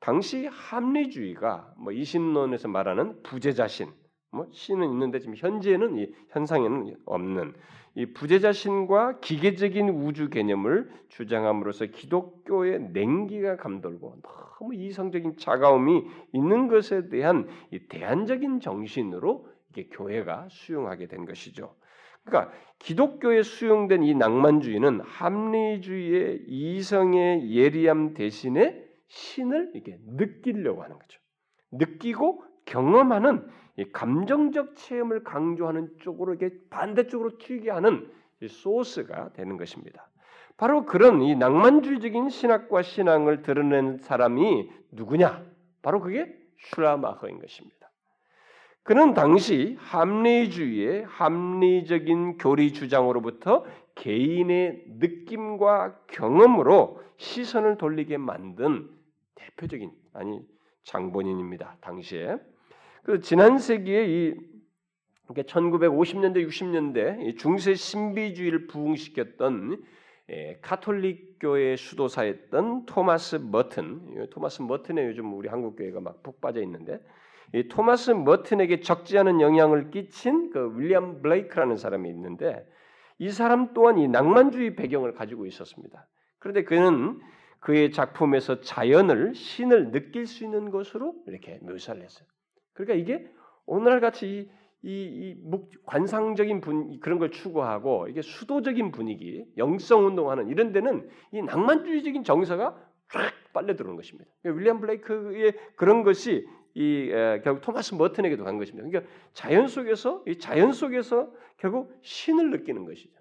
[0.00, 3.90] 당시 합리주의가 뭐 이신론에서 말하는 부재자신,
[4.34, 7.54] 뭐 신은 있는데 지금 현재는 이 현상에는 없는
[7.94, 14.16] 이 부재자 신과 기계적인 우주 개념을 주장함으로써 기독교의 냉기가 감돌고
[14.58, 21.76] 너무 이성적인 차가움이 있는 것에 대한 이 대안적인 정신으로 이게 교회가 수용하게 된 것이죠.
[22.24, 31.20] 그러니까 기독교에 수용된 이 낭만주의는 합리주의의 이성의 예리함 대신에 신을 이렇게 느끼려고 하는 거죠.
[31.70, 38.10] 느끼고 경험하는 이 감정적 체험을 강조하는 쪽으로 이게 반대쪽으로 튀게 하는
[38.46, 40.08] 소스가 되는 것입니다.
[40.56, 45.44] 바로 그런 이 낭만주의적인 신학과 신앙을 드러낸 사람이 누구냐?
[45.82, 47.90] 바로 그게 슈라마허인 것입니다.
[48.84, 58.90] 그는 당시 합리주의의 합리적인 교리 주장으로부터 개인의 느낌과 경험으로 시선을 돌리게 만든
[59.34, 60.42] 대표적인 아니
[60.84, 61.78] 장본인입니다.
[61.80, 62.36] 당시에
[63.04, 64.34] 그 지난 세기에 이
[65.28, 69.82] 1950년대 60년대 중세 신비주의를 부흥시켰던
[70.30, 76.62] 예, 카톨릭 교의 수도사였던 토마스 머튼, 토마스 머튼에 요즘 우리 한국 교회가 막 푹 빠져
[76.62, 76.98] 있는데
[77.52, 82.66] 이 토마스 머튼에게 적지 않은 영향을 끼친 그 윌리엄 블레이크라는 사람이 있는데
[83.18, 86.08] 이 사람 또한 이 낭만주의 배경을 가지고 있었습니다.
[86.38, 87.20] 그런데 그는
[87.60, 92.26] 그의 작품에서 자연을 신을 느낄 수 있는 것으로 이렇게 묘사를 했어요.
[92.74, 93.26] 그러니까 이게
[93.66, 94.50] 오늘날 같이
[94.82, 101.08] 이, 이, 묵, 관상적인 분 그런 걸 추구하고 이게 수도적인 분위기, 영성 운동하는 이런 데는
[101.32, 102.76] 이 낭만주의적인 정서가
[103.10, 104.30] 쫙 빨려 들어오는 것입니다.
[104.42, 108.86] 그러니까 윌리엄 블레이크의 그런 것이 이 에, 결국 토마스 머튼에게도 간 것입니다.
[108.86, 113.14] 그러니까 자연 속에서 이 자연 속에서 결국 신을 느끼는 것이죠.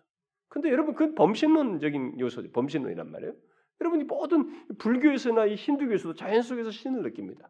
[0.49, 2.51] 근데 여러분 그 범신론적인 요소죠.
[2.51, 3.33] 범신론이란 말이에요.
[3.79, 7.49] 여러분이 모든 불교에서나 이 힌두교에서도 자연 속에서 신을 느낍니다.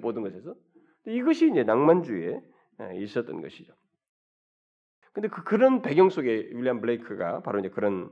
[0.00, 0.54] 모든 것에서
[1.06, 2.40] 이것이 이제 낭만주의에
[2.94, 3.72] 있었던 것이죠.
[5.12, 8.10] 근데 그 그런 배경 속에 윌리엄 블레이크가 바로 이제 그런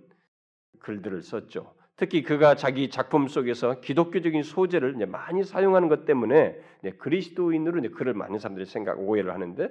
[0.80, 1.74] 글들을 썼죠.
[1.96, 6.58] 특히 그가 자기 작품 속에서 기독교적인 소재를 이제 많이 사용하는 것 때문에
[6.98, 9.68] 그리스도인으로 이제 그를 많은 사람들이 생각 오해를 하는데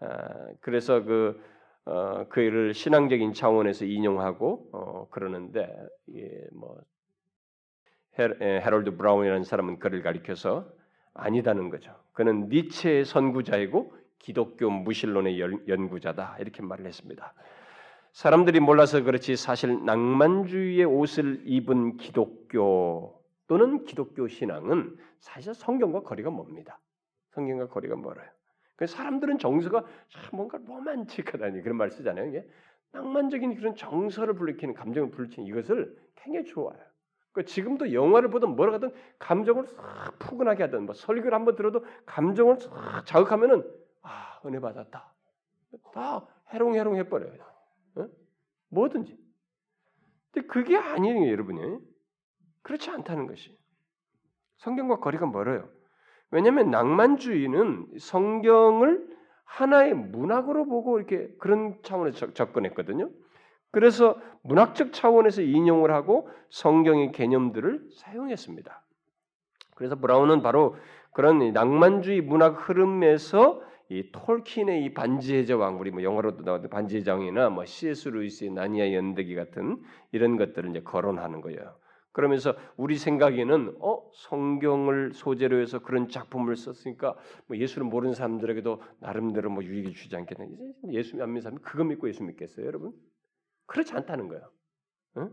[0.00, 1.40] 아, 그래서 그
[1.84, 5.72] 어, 그를 신앙적인 차원에서 인용하고 어, 그러는데
[6.14, 6.76] 예, 뭐
[8.18, 10.68] 헤럴드 브라운이라는 사람은 그를 가리켜서
[11.14, 11.94] 아니다는 거죠.
[12.12, 17.34] 그는 니체의 선구자이고 기독교 무신론의 연구자다 이렇게 말을 했습니다.
[18.12, 26.78] 사람들이 몰라서 그렇지 사실 낭만주의의 옷을 입은 기독교 또는 기독교 신앙은 사실 성경과 거리가 멉니다.
[27.30, 28.28] 성경과 거리가 멀어요.
[28.76, 29.84] 그 사람들은 정서가
[30.32, 32.28] 뭔가 로만틱하다니 그런 말 쓰잖아요.
[32.28, 32.48] 이게
[32.92, 36.78] 낭만적인 그런 정서를 불러키는 감정을 불러키는 이것을 굉장히 좋아요.
[37.32, 42.56] 그 지금도 영화를 보든 뭐라 하든 감정을 싹 푸근하게 하든 뭐 설교를 한번 들어도 감정을
[42.56, 43.64] 싹 자극하면은
[44.02, 45.12] 아 은혜 받았다.
[45.92, 47.44] 다 해롱해롱 해버려요.
[47.96, 48.08] 어?
[48.70, 49.18] 뭐든지.
[50.32, 51.78] 근데 그게 아니에요, 여러분이.
[52.62, 53.56] 그렇지 않다는 것이.
[54.58, 55.68] 성경과 거리가 멀어요.
[56.30, 59.08] 왜냐하면 낭만주의는 성경을
[59.44, 63.10] 하나의 문학으로 보고 이렇게 그런 차원에서 접근했거든요.
[63.70, 68.82] 그래서 문학적 차원에서 인용을 하고 성경의 개념들을 사용했습니다.
[69.74, 70.76] 그래서 브라운은 바로
[71.12, 77.50] 그런 낭만주의 문학 흐름에서 이 톨킨의 이 반지의 제왕 우리 뭐 영어로도 나오는 반지의 제왕이나
[77.50, 78.08] 뭐 C.S.
[78.08, 81.74] 루이스의 나니아 연대기 같은 이런 것들을 이제 거론하는 거예요.
[82.12, 89.50] 그러면서 우리 생각에는 어 성경을 소재로 해서 그런 작품을 썼으니까 뭐 예수를 모르는 사람들에게도 나름대로
[89.50, 90.46] 뭐 유익을 주지 않겠나?
[90.90, 92.92] 예수 안 믿는 사람이 그거 믿고 예수 믿겠어요, 여러분?
[93.70, 94.42] 그렇지 않다는 거예요.
[95.18, 95.30] 응?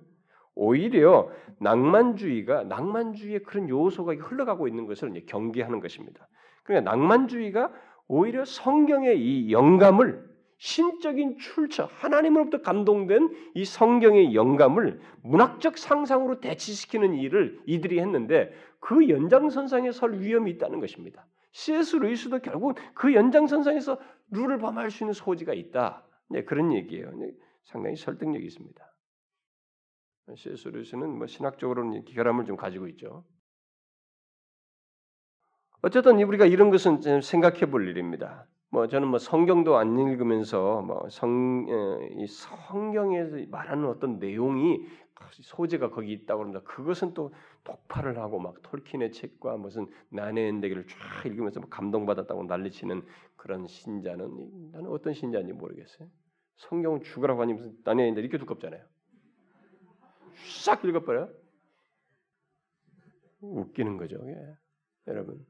[0.53, 6.27] 오히려 낭만주의가 낭만주의의 그런 요소가 흘러가고 있는 것을 경계하는 것입니다.
[6.63, 7.71] 그러니까 낭만주의가
[8.07, 10.27] 오히려 성경의 이 영감을
[10.59, 19.91] 신적인 출처, 하나님으로부터 감동된 이 성경의 영감을 문학적 상상으로 대치시키는 일을 이들이 했는데 그 연장선상에
[19.91, 21.25] 설 위험이 있다는 것입니다.
[21.53, 21.97] C.S.
[21.97, 23.99] 루이스도 결국 그 연장선상에서
[24.31, 26.03] 룰을 범할 수 있는 소지가 있다.
[26.29, 27.11] 네, 그런 얘기예요.
[27.67, 28.93] 네, 상당히 설득력이 있습니다.
[30.35, 30.67] C.S.
[30.69, 33.25] 루이스는 뭐 신학적으로는 결함을 좀 가지고 있죠.
[35.81, 38.47] 어쨌든 우리가 이런 것은 생각해 볼 일입니다.
[38.69, 41.67] 뭐 저는 뭐 성경도 안 읽으면서 뭐 성
[42.17, 44.85] 이 성경에서 말하는 어떤 내용이
[45.31, 46.61] 소재가 거기 있다고 그럽니다.
[46.63, 53.67] 그것은 또 독파를 하고 막 톨킨의 책과 무슨 난의 엔데기를 쫙 읽으면서 감동받았다고 난리치는 그런
[53.67, 56.09] 신자는 나는 어떤 신자인지 모르겠어요.
[56.57, 58.83] 성경을 죽으라고 하니 무슨 엔데 이렇게 두껍잖아요.
[60.63, 61.29] 싹 읽어버려.
[63.41, 64.17] 웃기는 거죠.
[64.27, 64.57] 예.
[65.07, 65.45] 여러분.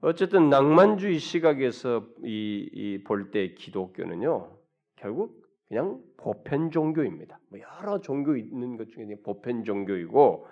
[0.00, 4.58] 어쨌든 낭만주의 시각에서 이볼 때 기독교는요
[4.96, 7.38] 결국 그냥 보편 종교입니다.
[7.48, 10.46] 뭐 여러 종교 있는 것 중에 보편 종교이고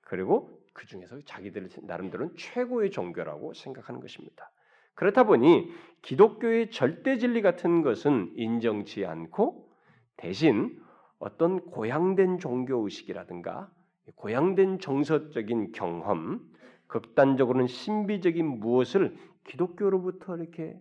[0.00, 4.50] 그리고 그 중에서 자기들 나름대로는 최고의 종교라고 생각하는 것입니다.
[4.94, 5.70] 그렇다 보니
[6.02, 9.68] 기독교의 절대 진리 같은 것은 인정치 않고
[10.16, 10.78] 대신
[11.18, 13.70] 어떤 고양된 종교 의식이라든가
[14.16, 16.40] 고양된 정서적인 경험,
[16.88, 20.76] 극단적으로는 신비적인 무엇을 기독교로부터 이렇게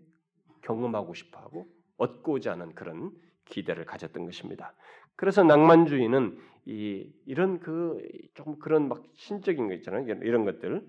[0.63, 3.11] 경험하고 싶어하고 얻고자 하는 그런
[3.45, 4.73] 기대를 가졌던 것입니다.
[5.15, 8.01] 그래서 낭만주의는 이 이런 그
[8.33, 10.05] 조금 그런 막 신적인 거 있잖아요.
[10.23, 10.87] 이런 것들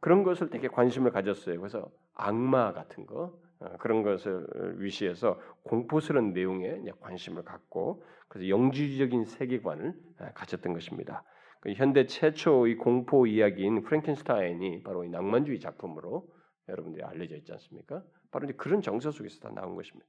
[0.00, 1.58] 그런 것을 되게 관심을 가졌어요.
[1.58, 9.94] 그래서 악마 같은 거 어, 그런 것을 위시해서 공포스러운 내용에 관심을 갖고 그래서 영지주의적인 세계관을
[10.34, 11.24] 가졌던 것입니다.
[11.60, 16.28] 그 현대 최초 이 공포 이야기인 프랭켄스타인이 바로 이 낭만주의 작품으로
[16.68, 18.02] 여러분들이 알려져 있지 않습니까?
[18.30, 20.06] 바로 이제 그런 정서 속에서 다 나온 것입니다.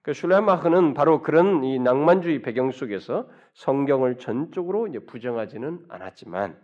[0.00, 6.58] 그 슐레마흐는 바로 그런 이 낭만주의 배경 속에서 성경을 전적으로 이제 부정하지는 않았지만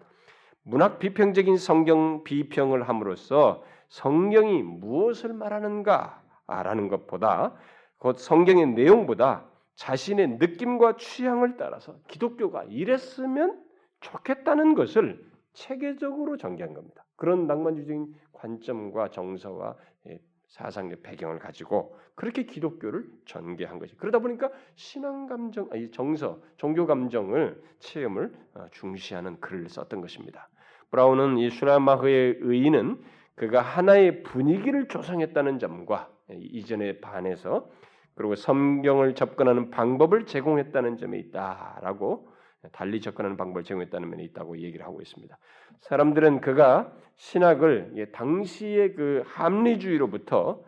[0.65, 7.55] 문학 비평적인 성경 비평을 함으로써 성경이 무엇을 말하는가라는 것보다
[7.99, 13.63] 곧 성경의 내용보다 자신의 느낌과 취향을 따라서 기독교가 이랬으면
[14.01, 17.05] 좋겠다는 것을 체계적으로 전개한 겁니다.
[17.17, 25.27] 그런 낭만주의적인 관점과 정서와 예, 사상의 배경을 가지고 그렇게 기독교를 전개한 것이 그러다 보니까 신앙
[25.27, 30.49] 감정, 아니 정서, 종교 감정을 체험을 어, 중시하는 글을 썼던 것입니다.
[30.91, 33.01] 브라운은 이 슈라마흐의 의의는
[33.39, 37.71] 그가 하나의 분위기를 조성했다는 점과 이전에 반해서
[38.15, 42.29] 그리고 성경을 접근하는 방법을 제공했다는 점에 있다라고
[42.73, 45.39] 달리 접근하는 방법을 제공했다는 면에 있다고 얘기를 하고 있습니다.
[45.79, 50.63] 사람들은 그가 신학을 당시의 그 합리주의로부터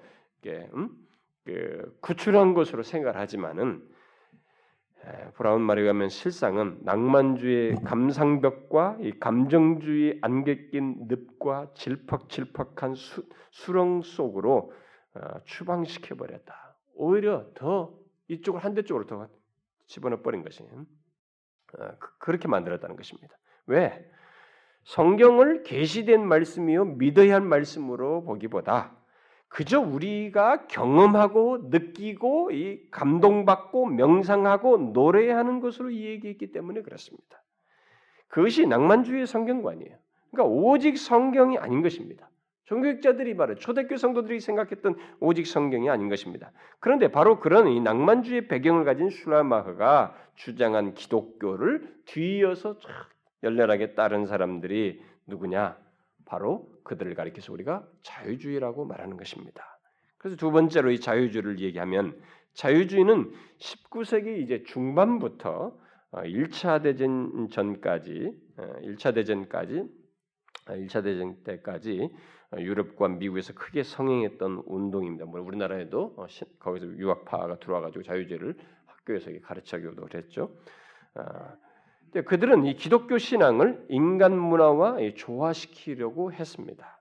[0.47, 0.91] 음?
[1.45, 3.83] 그 구출한 것으로 생각하지만은
[5.35, 14.73] 브라운 말에 의하면 실상은 낭만주의 감상벽과 이 감정주의 안개 낀 늪과 질퍽질퍽한 수, 수렁 속으로
[15.15, 16.77] 어, 추방시켜 버렸다.
[16.95, 17.95] 오히려 더
[18.29, 19.29] 이쪽을 한대 쪽으로 더
[19.87, 20.85] 집어넣어 버린 것이 어,
[21.99, 23.37] 그, 그렇게 만들었다는 것입니다.
[23.67, 24.09] 왜?
[24.85, 28.97] 성경을 계시된 말씀이요 믿어야 할 말씀으로 보기보다
[29.51, 37.43] 그저 우리가 경험하고 느끼고 이 감동받고 명상하고 노래하는 것으로 얘기했기 때문에 그렇습니다.
[38.29, 39.97] 그것이 낭만주의 성경관이에요.
[40.31, 42.31] 그러니까 오직 성경이 아닌 것입니다.
[42.67, 46.53] 종교학자들이 말해 초대교 성도들이 생각했던 오직 성경이 아닌 것입니다.
[46.79, 52.77] 그런데 바로 그런 이 낭만주의 배경을 가진 슐라마흐가 주장한 기독교를 뒤이어서
[53.43, 55.77] 열렬하게 따른 사람들이 누구냐?
[56.31, 59.65] 바로 그들을 가리켜서 우리가 자유주의라고 말하는 것입니다.
[60.17, 62.23] 그래서 두 번째로 이 자유주의를 얘기하면
[62.55, 65.77] 자유주의는 19세기 이제 중반부터
[66.13, 69.85] 1차 어, 대전 전까지 1차 어, 대전까지
[70.67, 72.11] 1차 어, 대전 때까지
[72.59, 75.25] 유럽과 미국에서 크게 성행했던 운동입니다.
[75.25, 76.15] 뭐 우리나라에도
[76.61, 80.57] 거기서 유학파가 들어와 가지고 자유주의를 학교에서 가르치기도 그랬죠.
[82.27, 87.01] 그들은 이 기독교 신앙을 인간 문화와 조화시키려고 했습니다.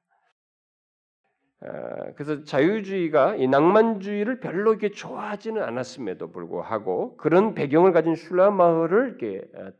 [2.15, 9.17] 그래서 자유주의가 이 낭만주의를 별로 이렇게 좋아하지는 않았음에도 불구하고 그런 배경을 가진 슐라마흐를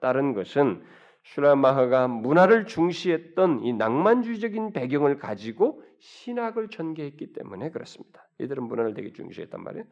[0.02, 0.84] 따른 것은
[1.24, 8.28] 슐라마흐가 문화를 중시했던 이 낭만주의적인 배경을 가지고 신학을 전개했기 때문에 그렇습니다.
[8.40, 9.86] 이들은 문화를 되게 중시했단 말이에요.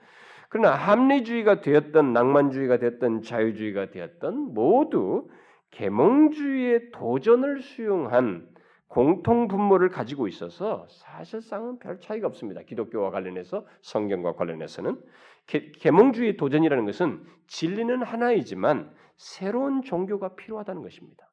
[0.50, 5.28] 그러나 합리주의가 되었던 낭만주의가 되었던 자유주의가 되었던 모두
[5.72, 8.48] 계몽주의의 도전을 수용한
[8.88, 12.62] 공통 분모를 가지고 있어서 사실상은 별 차이가 없습니다.
[12.62, 15.02] 기독교와 관련해서 성경과 관련해서는
[15.46, 21.30] 계몽주의 도전이라는 것은 진리는 하나이지만 새로운 종교가 필요하다는 것입니다.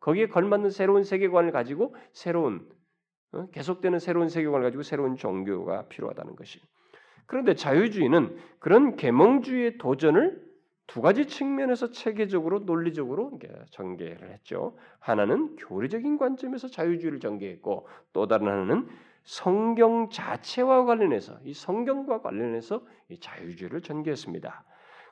[0.00, 2.68] 거기에 걸맞는 새로운 세계관을 가지고 새로운
[3.32, 6.60] 어, 계속되는 새로운 세계관을 가지고 새로운 종교가 필요하다는 것이.
[7.30, 10.44] 그런데 자유주의는 그런 계몽주의의 도전을
[10.88, 13.38] 두 가지 측면에서 체계적으로 논리적으로
[13.70, 14.76] 전개를 했죠.
[14.98, 18.88] 하나는 교리적인 관점에서 자유주의를 전개했고 또 다른 하나는
[19.22, 24.64] 성경 자체와 관련해서 이 성경과 관련해서 이 자유주의를 전개했습니다.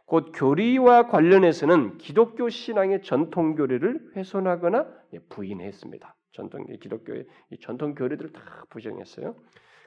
[0.05, 4.89] 곧 교리와 관련해서는 기독교 신앙의 전통 교리를 훼손하거나
[5.29, 6.17] 부인했습니다.
[6.33, 7.27] 전통 기독교의
[7.61, 9.37] 전통 교리들을 다 부정했어요.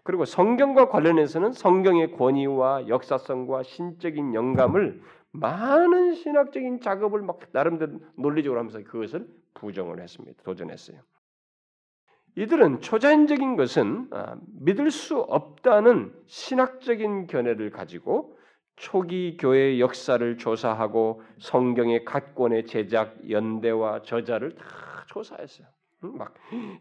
[0.04, 8.82] 그리고 성경과 관련해서는 성경의 권위와 역사성과 신적인 영감을 많은 신학적인 작업을 막 나름대로 논리적으로 하면서
[8.84, 10.42] 그것을 부정을 했습니다.
[10.44, 11.00] 도전했어요.
[12.36, 18.38] 이들은 초자연적인 것은 아, 믿을 수 없다는 신학적인 견해를 가지고
[18.78, 24.66] 초기 교회 역사를 조사하고 성경의 각 권의 제작 연대와 저자를 다
[25.08, 25.68] 조사했어요.
[26.02, 26.34] 막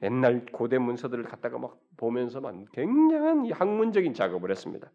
[0.03, 4.91] 옛날 고대 문서들을 갖다가 막 보면서 막 굉장한 학문적인 작업을 했습니다.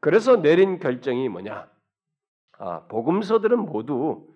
[0.00, 1.70] 그래서 내린 결정이 뭐냐?
[2.58, 4.26] 아, 복음서들은 모두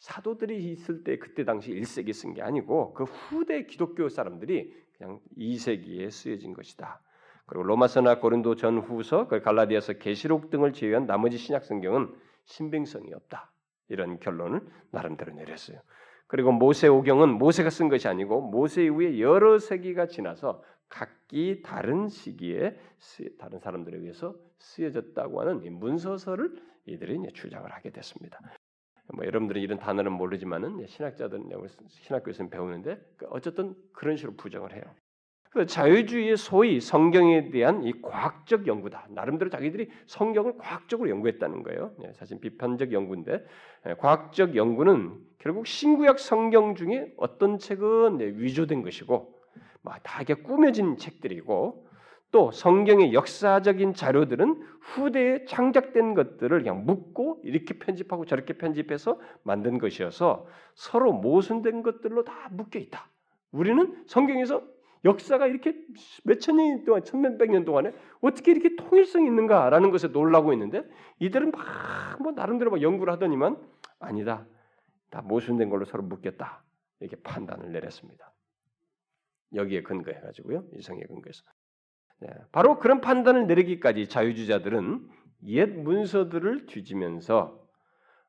[0.00, 6.10] 사도들이 있을 때 그때 당시 1세기 쓴 게 아니고 그 후대 기독교 사람들이 그냥 2세기에
[6.10, 7.00] 쓰여진 것이다.
[7.46, 13.52] 그리고 로마서나 고린도 전후서, 그 갈라디아서 계시록 등을 제외한 나머지 신약 성경은 신빙성이 없다.
[13.88, 15.80] 이런 결론을 나름대로 내렸어요.
[16.32, 22.74] 그리고 모세 오경은 모세가 쓴 것이 아니고 모세 이후에 여러 세기가 지나서 각기 다른 시기에
[23.38, 26.56] 다른 사람들에 의해서 쓰여졌다고 하는 문서서를
[26.86, 28.40] 이들이 주장을 하게 됐습니다.
[29.12, 31.50] 뭐 여러분들이 이런 단어는 모르지만은 신학자들은
[31.88, 34.84] 신학교에서 배우는데 그 어쨌든 그런 식으로 부정을 해요.
[35.52, 39.08] 그 자유주의의 소위 성경에 대한 이 과학적 연구다.
[39.10, 41.92] 나름대로 자기들이 성경을 과학적으로 연구했다는 거예요.
[41.98, 43.44] 네, 사실 비판적 연구인데
[43.84, 49.42] 네, 과학적 연구는 결국 신구약 성경 중에 어떤 책은 네, 위조된 것이고
[50.02, 51.86] 다 이게 꾸며진 책들이고
[52.30, 60.46] 또 성경의 역사적인 자료들은 후대에 창작된 것들을 그냥 묻고 이렇게 편집하고 저렇게 편집해서 만든 것이어서
[60.74, 63.10] 서로 모순된 것들로 다 묶여 있다.
[63.50, 64.62] 우리는 성경에서
[65.04, 65.74] 역사가 이렇게
[66.24, 70.84] 몇천 년 동안, 천몇백 년 동안에 어떻게 이렇게 통일성이 있는가라는 것에 놀라고 있는데
[71.18, 73.56] 이들은 막 뭐 나름대로 막 연구를 하더니만
[73.98, 74.46] 아니다.
[75.10, 76.62] 다 모순된 걸로 서로 묶였다.
[77.00, 78.32] 이렇게 판단을 내렸습니다.
[79.54, 80.64] 여기에 근거해 가지고요.
[80.74, 81.44] 이성에 근거해서.
[82.20, 85.08] 네, 바로 그런 판단을 내리기까지 자유주의자들은
[85.46, 87.61] 옛 문서들을 뒤지면서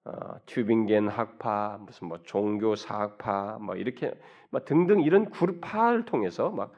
[0.06, 4.14] 어, 튜빙겐 학파, 무슨 뭐 종교 사학파, 뭐 이렇게
[4.49, 6.74] 막 등등 이런 그룹파를 통해서 막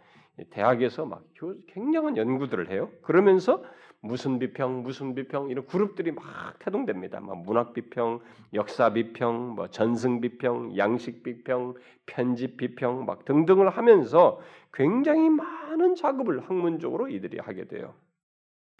[0.51, 1.23] 대학에서 막
[1.67, 2.89] 굉장한 연구들을 해요.
[3.01, 3.63] 그러면서
[4.01, 6.23] 무슨 비평, 무슨 비평 이런 그룹들이 막
[6.59, 7.19] 태동됩니다.
[7.19, 8.19] 막 문학 비평,
[8.53, 11.73] 역사 비평, 뭐 전승 비평, 양식 비평,
[12.05, 14.39] 편집 비평 막 등등을 하면서
[14.73, 17.95] 굉장히 많은 작업을 학문적으로 이들이 하게 돼요.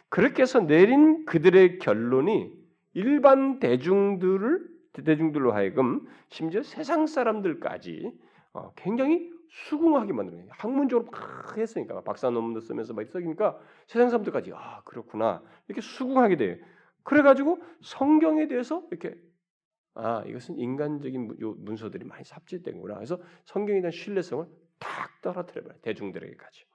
[0.09, 2.64] 그렇게 해서 내린 그들의 결론이
[2.95, 8.11] 일반 대중들을 대중들로 하여금 심지어 세상 사람들까지
[8.53, 10.47] 어, 굉장히 수긍하게 만드는.
[10.49, 16.57] 학문적으로 막 했으니까 박사 논문도 쓰면서 막 써니까 세상 사람들까지 아 그렇구나 이렇게 수긍하게 돼요.
[17.03, 19.15] 그래가지고 성경에 대해서 이렇게
[19.93, 22.95] 아 이것은 인간적인 문서들이 많이 삽질된구나.
[22.95, 24.45] 그래서 성경에 대한 신뢰성을
[24.79, 25.79] 탁 떨어뜨려버려요.
[25.81, 26.65] 대중들에게까지.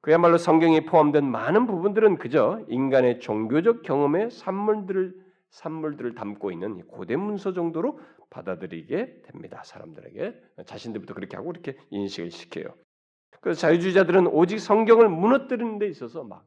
[0.00, 5.14] 그야말로 성경에 포함된 많은 부분들은 그저 인간의 종교적 경험의 산물들을
[5.50, 7.98] 산물들을 담고 있는 고대 문서 정도로
[8.30, 9.62] 받아들이게 됩니다.
[9.64, 10.34] 사람들에게
[10.66, 12.74] 자신들부터 그렇게 하고 이렇게 인식을 시켜요.
[13.40, 16.46] 그래서 자유주의자들은 오직 성경을 무너뜨리는 데 있어서 막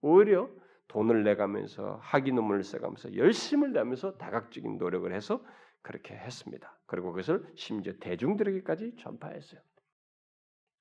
[0.00, 0.48] 오히려
[0.88, 5.44] 돈을 내가면서 학위 논문을 써가면서 열심을 내면서 다각적인 노력을 해서
[5.82, 6.78] 그렇게 했습니다.
[6.86, 9.60] 그리고 그것을 심지어 대중들에게까지 전파했어요.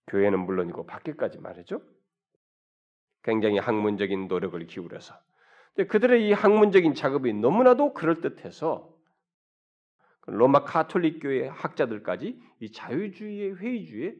[0.07, 1.81] 교회는 물론이고 밖에까지 말이죠.
[3.23, 5.15] 굉장히 학문적인 노력을 기울여서.
[5.73, 8.93] 근데 그들의 이 학문적인 작업이 너무나도 그럴듯해서
[10.27, 14.15] 로마 카톨릭 교회 학자들까지 이 자유주의의 회의주의에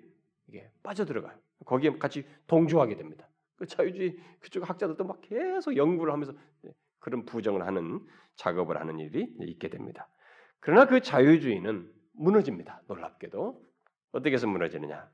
[0.48, 1.38] 이게 빠져들어가요.
[1.66, 3.28] 거기에 같이 동조하게 됩니다.
[3.56, 6.34] 그 자유주의 그쪽 학자들도 막 계속 연구를 하면서
[7.00, 8.06] 그런 부정을 하는
[8.36, 10.10] 작업을 하는 일이 있게 됩니다.
[10.60, 12.82] 그러나 그 자유주의는 무너집니다.
[12.88, 13.62] 놀랍게도
[14.12, 15.10] 어떻게 해서 무너지느냐?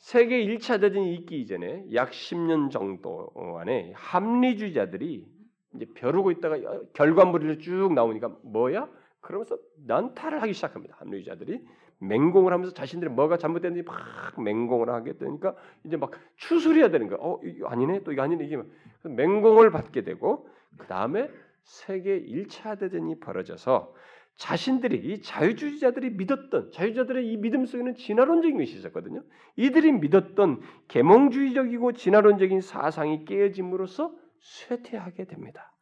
[0.00, 3.30] 세계 1차 대전이 있기 이전에 약 10년 정도
[3.60, 5.26] 안에 합리주의자들이
[5.74, 6.56] 이제 벼르고 있다가
[6.94, 8.88] 결과물이 쭉 나오니까 뭐야?
[9.20, 10.96] 그러면서 난타를 하기 시작합니다.
[10.98, 11.62] 합리주의자들이
[11.98, 17.18] 맹공을 하면서 자신들이 뭐가 잘못됐는지 막 맹공을 하게 되니까 이제 막 추술해야 되는 거야.
[17.20, 18.58] 어, 이거 아니네, 또 이거 아니네 이게
[19.04, 20.48] 맹공을 받게 되고
[20.78, 21.28] 그 다음에
[21.62, 23.92] 세계 1차 대전이 벌어져서
[24.40, 29.22] 자신들이 이 자유주의자들이 믿었던 자유주의자들의 이 믿음 속에는 진화론적인 것이 있었거든요.
[29.56, 35.74] 이들이 믿었던 계몽주의적이고 진화론적인 사상이 깨어짐으로써 쇠퇴하게 됩니다.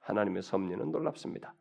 [0.00, 1.52] 하나님의 섭리는 놀랍습니다.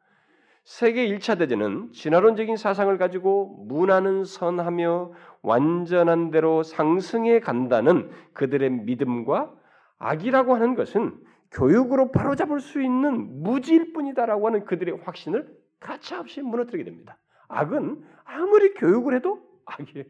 [0.64, 9.54] 세계 1차 대전은 진화론적인 사상을 가지고 문화는 선하며 완전한 대로 상승해 간다는 그들의 믿음과
[9.98, 11.20] 악이라고 하는 것은
[11.52, 17.18] 교육으로 바로잡을 수 있는 무지일 뿐이다라고 하는 그들의 확신을 가차없이 무너뜨리게 됩니다.
[17.48, 20.06] 악은 아무리 교육을 해도 악이에요.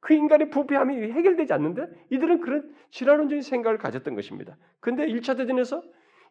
[0.00, 4.56] 그 인간의 부패함이 해결되지 않는데 이들은 그런 진화론적인 생각을 가졌던 것입니다.
[4.80, 5.82] 근데 1차 대전에서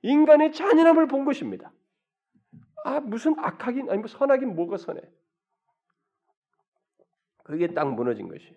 [0.01, 1.71] 인간의 잔인함을 본 것입니다.
[2.85, 5.01] 아 무슨 악하긴 아니 뭐 선하긴 뭐가 선해?
[7.43, 8.55] 그게 딱 무너진 것이에요.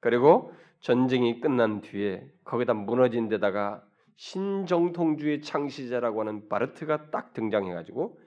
[0.00, 3.82] 그리고 전쟁이 끝난 뒤에 거기다 무너진 데다가
[4.16, 8.20] 신정통주의 창시자라고 하는 바르트가 딱 등장해가지고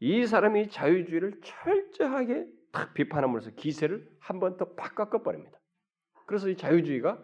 [0.00, 5.58] 이 사람이 자유주의를 철저하게 딱 비판함으로써 기세를 한 번더팍 꺾어버립니다.
[6.26, 7.22] 그래서 이 자유주의가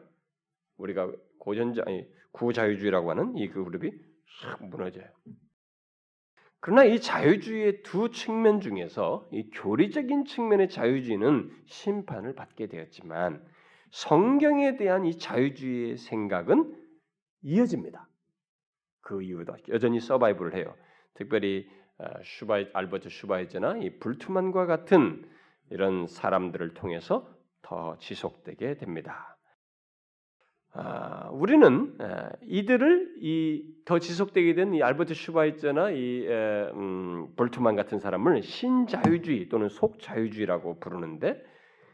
[0.79, 3.91] 우리가 고전자 아니 구자유주의라고 하는 이 그룹이
[4.41, 5.07] 싹 무너져요.
[6.61, 13.45] 그러나 이 자유주의의 두 측면 중에서 이 교리적인 측면의 자유주의는 심판을 받게 되었지만
[13.91, 16.81] 성경에 대한 이 자유주의의 생각은
[17.43, 18.09] 이어집니다.
[19.01, 20.75] 그 이후도 여전히 survive를 해요.
[21.15, 21.82] 특별히 어,
[22.25, 25.25] 슈바이 알버트 슈바이처나 이 불트만과 같은
[25.71, 27.29] 이런 사람들을 통해서
[27.63, 29.37] 더 지속되게 됩니다.
[30.75, 37.75] 아, 우리는 에, 이들을 이 더 지속되게 된 이 알버트 슈바이처나 이 에, 음, 불트만
[37.77, 41.43] 같은 사람을 신자유주의 또는 속자유주의라고 부르는데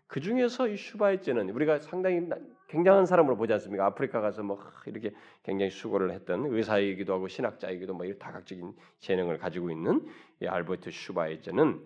[0.09, 2.27] 그 중에서 이 슈바이처는 우리가 상당히
[2.69, 3.87] 굉장한 사람으로 보지 않습니까?
[3.87, 9.71] 아프리카 가서 뭐 이렇게 굉장히 수고를 했던 의사이기도 하고 신학자이기도 뭐 이런 다각적인 재능을 가지고
[9.71, 10.07] 있는
[10.43, 11.85] 이 알버트 슈바이저는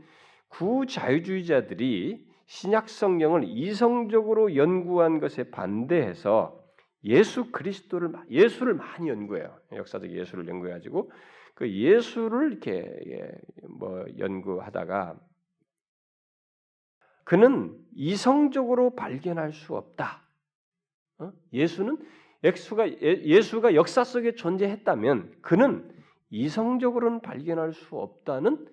[0.48, 6.60] 구자유주의자들이 신약 성경을 이성적으로 연구한 것에 반대해서
[7.04, 9.56] 예수 그리스도를 예수를 많이 연구해요.
[9.72, 11.10] 역사적 예수를 연구해 가지고
[11.54, 13.32] 그 예수를 이렇게
[13.68, 15.18] 뭐 연구하다가
[17.24, 20.22] 그는 이성적으로 발견할 수 없다.
[21.18, 21.32] 어?
[21.52, 21.98] 예수는
[22.44, 25.94] 예수가 예수가 역사 속에 존재했다면 그는
[26.30, 28.66] 이성적으로는 발견할 수 없다는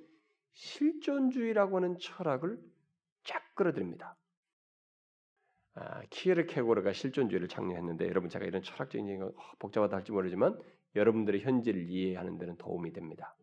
[0.53, 2.57] 실존주의라고 하는 철학을
[3.23, 4.15] 쫙 끌어들입니다.
[5.75, 9.29] 아, 키에르케고르가 실존주의를 창립했는데 여러분 제가 이런 철학적인 얘기가
[9.59, 10.59] 복잡하다 할지 모르지만
[10.95, 13.35] 여러분들의 현지를 이해하는 데는 도움이 됩니다.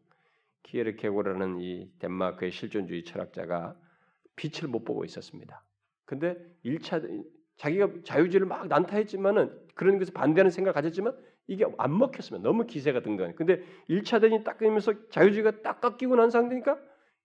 [0.64, 3.76] 키에르케고르라는 이 덴마크의 실존주의 철학자가
[4.36, 5.64] 빛을 못 보고 있었습니다.
[6.04, 7.24] 근데 1차
[7.56, 11.16] 자기가 자유주의를 막 난타했지만은 그런 것에 반대하는 생각을 가졌지만
[11.48, 12.46] 이게 안 먹혔습니다.
[12.46, 13.34] 너무 기세가 든 거예요.
[13.34, 16.78] 근데 1차 대전이 딱 끊으면서 자유주의가 딱 깎이고 난 상태니까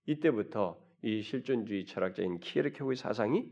[0.06, 3.50] 이때부터 이 실존주의 철학자인 키에르케고의 사상이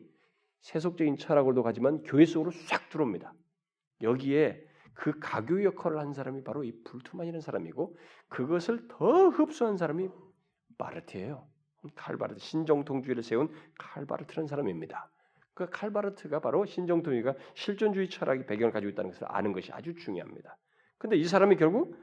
[0.62, 3.34] 세속적인 철학으로도 가지만 교회 속으로 싹 들어옵니다.
[4.02, 7.98] 여기에 그 가교 역할을 한 사람이 바로 이 불투만이라는 사람이고
[8.28, 10.10] 그것을 더 흡수한 사람이
[10.78, 11.48] 바르트예요.
[11.96, 15.10] 칼바르트 신정통주의를 세운 칼바르트라는 사람입니다.
[15.54, 20.58] 그 칼바르트가 바로 신정통주의가 실존주의 철학의 배경을 가지고 있다는 것을 아는 것이 아주 중요합니다.
[20.98, 21.96] 근데 이 사람이 결국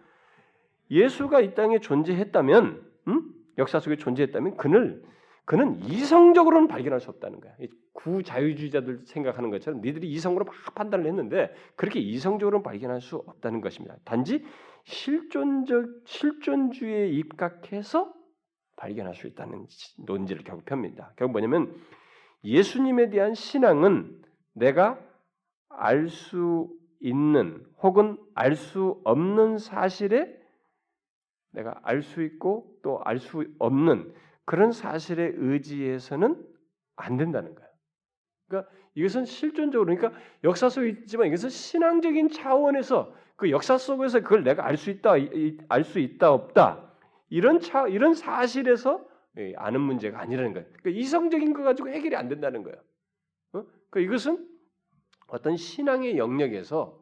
[0.91, 3.35] 예수가 이 땅에 존재했다면, 음?
[3.59, 5.03] 역사 속에 존재했다면 그를
[5.47, 7.55] 그는 이성적으로는 발견할 수 없다는 거야.
[7.93, 13.97] 구자유주의자들 생각하는 것처럼 니들이 이성으로 막 판단을 했는데 그렇게 이성적으로는 발견할 수 없다는 것입니다.
[14.05, 14.45] 단지
[14.85, 18.13] 실존적 실존주의에 입각해서
[18.77, 19.67] 발견할 수 있다는
[20.07, 21.13] 논지를 결국 펴니다.
[21.17, 21.75] 결국 뭐냐면
[22.45, 24.23] 예수님에 대한 신앙은
[24.53, 24.99] 내가
[25.69, 26.71] 알 수
[27.01, 30.35] 있는 혹은 알 수 없는 사실에
[31.51, 34.15] 내가 알 수 있고 또 알 수 없는
[34.45, 36.43] 그런 사실에 의지해서는
[36.97, 37.71] 안 된다는 거예요.
[38.49, 44.65] 그러니까 이것은 실존적으로 그러니까 역사 속에 있지만 이것은 신앙적인 차원에서 그 역사 속에서 그걸 내가
[44.67, 45.13] 알 수 있다
[45.69, 46.86] 알 수 있다 없다
[47.29, 49.07] 이런 차 이런 사실에서
[49.39, 50.67] 예, 아는 문제가 아니라는 거예요.
[50.81, 52.79] 그러니까 이성적인 거 가지고 해결이 안 된다는 거예요.
[53.53, 53.65] 어?
[53.91, 54.49] 그러니까 이것은
[55.27, 56.99] 어떤 신앙의 영역에서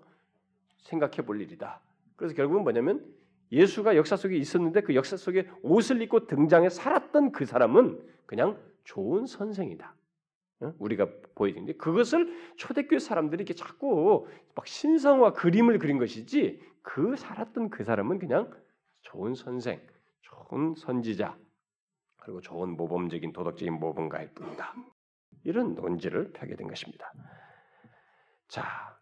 [0.82, 1.80] 생각해 볼 일이다.
[2.16, 3.04] 그래서 결국은 뭐냐면
[3.52, 9.26] 예수가 역사 속에 있었는데 그 역사 속에 옷을 입고 등장해 살았던 그 사람은 그냥 좋은
[9.26, 9.94] 선생이다.
[10.78, 17.84] 우리가 보여지는데 그것을 초대교회 사람들이 이렇게 자꾸 막 신성화 그림을 그린 것이지 그 살았던 그
[17.84, 18.50] 사람은 그냥
[19.02, 19.80] 좋은 선생,
[20.24, 21.36] 좋은 선지자
[22.16, 24.74] 그리고 좋은 모범적인 도덕적인 모범가일 뿐이다.
[25.44, 27.12] 이런 논지를 펴게 된 것입니다.
[28.48, 28.98] 자,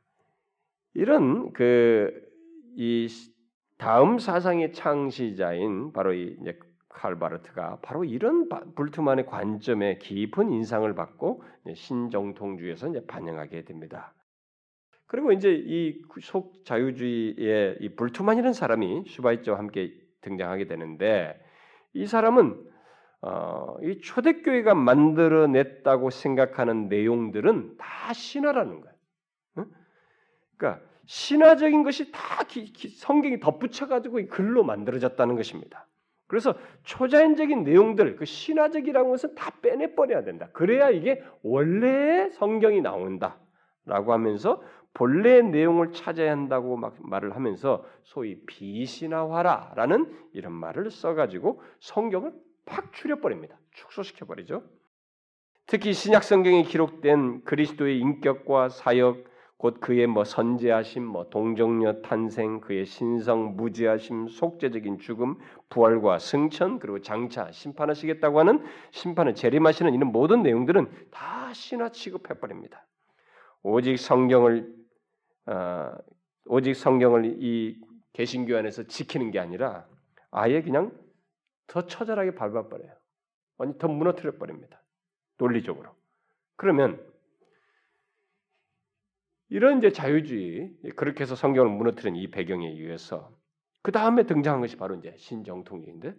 [0.95, 2.33] 이런 그
[2.77, 3.07] 이
[3.79, 6.37] 다음 사상의 창시자인 바로 이
[6.89, 11.43] 칼바르트가 바로 이런 불투만의 관점에 깊은 인상을 받고
[11.75, 14.15] 신정통주에서 이제 반영하게 됩니다.
[15.07, 19.93] 그리고 이제 이 속자유주의의 이 불투만이라는 사람이 슈바이처와 함께
[20.23, 21.39] 등장하게 되는데
[21.93, 22.73] 이 사람은
[23.23, 28.97] 어, 이 초대교회가 만들어냈다고 생각하는 내용들은 다 신화라는 거예요.
[29.59, 29.67] 응?
[30.57, 35.87] 그러니까 신화적인 것이 다 기, 기, 성경이 덧붙여가지고 글로 만들어졌다는 것입니다.
[36.27, 36.55] 그래서
[36.85, 40.49] 초자연적인 내용들, 그 신화적이라는 것은 다 빼내버려야 된다.
[40.53, 44.63] 그래야 이게 원래의 성경이 나온다라고 하면서
[44.95, 52.33] 본래의 내용을 찾아야 한다고 막 말을 하면서 소위 비신화화라라는 이런 말을 써가지고 성경을
[52.67, 53.59] 팍 추려버립니다.
[53.73, 54.63] 축소시켜버리죠.
[55.67, 62.85] 특히 신약 성경에 기록된 그리스도의 인격과 사역, 곧 그의 뭐 선제하심, 뭐 동정녀 탄생, 그의
[62.85, 65.37] 신성 무지하심, 속죄적인 죽음,
[65.71, 72.85] 부활과 승천, 그리고 장차 심판하시겠다고 하는 심판을 재림하시는 이런 모든 내용들은 다 신화 취급해 버립니다.
[73.63, 74.82] 오직 성경을
[75.47, 75.93] 어,
[76.47, 77.81] 오직 성경을 이
[78.13, 79.87] 개신교 안에서 지키는 게 아니라
[80.31, 80.93] 아예 그냥
[81.67, 82.93] 더 처절하게 밟아버려요.
[83.59, 84.83] 아니 더 무너뜨려 버립니다.
[85.39, 85.95] 논리적으로.
[86.57, 87.01] 그러면
[89.49, 93.31] 이런 이제 자유주의 그렇게 해서 성경을 무너뜨린 이 배경에 의해서
[93.83, 96.15] 그 다음에 등장한 것이 바로 이제 신정통주의인데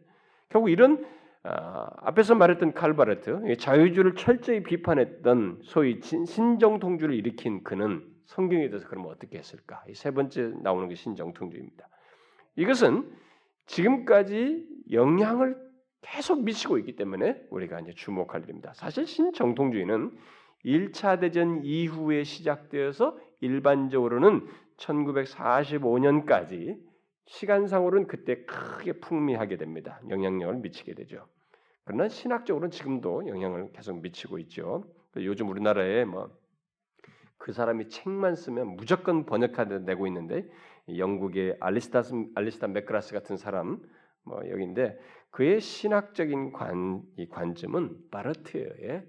[0.50, 1.06] 결국 이런
[1.44, 9.38] 아, 앞에서 말했던 칼바르트 자유주의를 철저히 비판했던 소위 신정통주를 일으킨 그는 성경에 대해서 그러면 어떻게
[9.38, 9.84] 했을까?
[9.90, 11.88] 이 세 번째 나오는 게 신정통주의입니다.
[12.56, 13.12] 이것은
[13.66, 15.58] 지금까지 영향을
[16.02, 18.74] 계속 미치고 있기 때문에 우리가 이제 주목할 일입니다.
[18.74, 20.12] 사실 신정통주의는
[20.66, 24.48] 1차 대전 이후에 시작되어서 일반적으로는
[24.78, 26.78] 1945년까지
[27.26, 30.00] 시간상으로는 그때 크게 풍미하게 됩니다.
[30.10, 31.26] 영향력을 미치게 되죠.
[31.86, 34.86] 그러나 신학적으로는 지금도 영향을 계속 미치고 있죠.
[35.18, 36.30] 요즘 우리나라에 뭐
[37.44, 40.50] 그 사람이 책만 쓰면 무조건 번역하내고 있는데
[40.98, 42.04] 영국의 알리스타
[42.36, 43.82] 알리스타 맥그라스 같은 사람
[44.24, 44.98] 뭐 여기인데
[45.30, 49.04] 그의 신학적인 관, 이 관점은 바르트의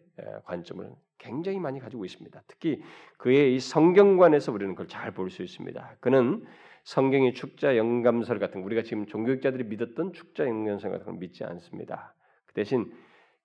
[0.46, 2.42] 관점을 굉장히 많이 가지고 있습니다.
[2.48, 2.82] 특히
[3.18, 5.98] 그의 이 성경관에서 우리는 그걸 잘 볼 수 있습니다.
[6.00, 6.44] 그는
[6.82, 12.16] 성경의 축자 영감설 같은 우리가 지금 종교학자들이 믿었던 축자 영감설 같은 걸 믿지 않습니다.
[12.46, 12.92] 그 대신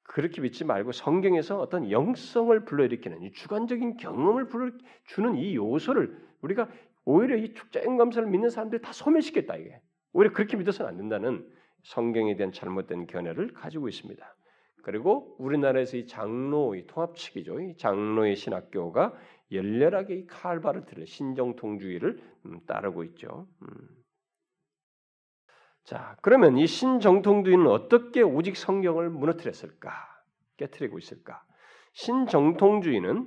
[0.09, 4.71] 그렇게 믿지 말고 성경에서 어떤 영성을 불러일으키는 이 주관적인 경험을 불러
[5.05, 6.67] 주는 이 요소를 우리가
[7.05, 9.79] 오히려 이 축자 영감설을 믿는 사람들이 다 소멸시켰다 이게
[10.11, 11.47] 오히려 그렇게 믿어서는 안 된다는
[11.83, 14.35] 성경에 대한 잘못된 견해를 가지고 있습니다.
[14.81, 17.59] 그리고 우리나라에서 이 장로, 이 통합 측이죠.
[17.59, 19.13] 이 장로의 신학교가
[19.51, 23.47] 열렬하게 이 칼바르트를 신정통주의를 음, 따르고 있죠.
[23.61, 23.98] 음.
[25.89, 29.91] 자, 그러면 이 신정통주의는 어떻게 오직 성경을 무너뜨렸을까?
[30.57, 31.41] 깨뜨리고 있을까?
[31.93, 33.25] 신정통주의는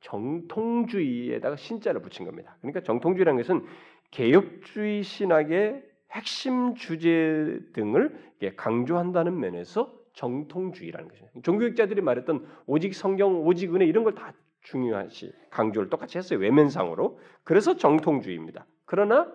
[0.00, 2.58] 정통주의에다가 신자를 붙인 겁니다.
[2.60, 3.64] 그러니까 정통주의라는 것은
[4.10, 8.14] 개혁주의 신학의 핵심 주제 등을
[8.58, 11.28] 강조한다는 면에서 정통주의라는 것이죠.
[11.44, 14.34] 종교학자들이 말했던 오직 성경, 오직 은혜 이런 걸 다
[14.64, 17.18] 중요하시 강조를 똑같이 했어요 외면상으로.
[17.42, 18.66] 그래서 정통주의입니다.
[18.84, 19.32] 그러나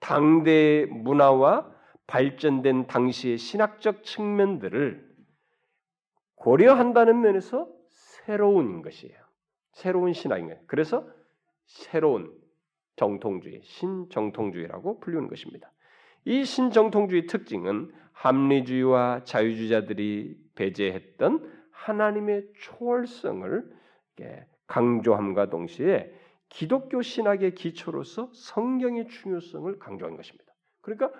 [0.00, 1.72] 당대 문화와
[2.06, 5.14] 발전된 당시의 신학적 측면들을
[6.36, 9.16] 고려한다는 면에서 새로운 것이에요.
[9.72, 10.60] 새로운 신학인 거예요.
[10.66, 11.06] 그래서
[11.66, 12.32] 새로운
[12.96, 15.72] 정통주의, 신정통주의라고 불리는 것입니다.
[16.24, 23.74] 이 신정통주의 특징은 합리주의와 자유주의자들이 배제했던 하나님의 초월성을
[24.66, 26.12] 강조함과 동시에
[26.48, 30.54] 기독교 신학의 기초로서 성경의 중요성을 강조한 것입니다.
[30.80, 31.10] 그러니까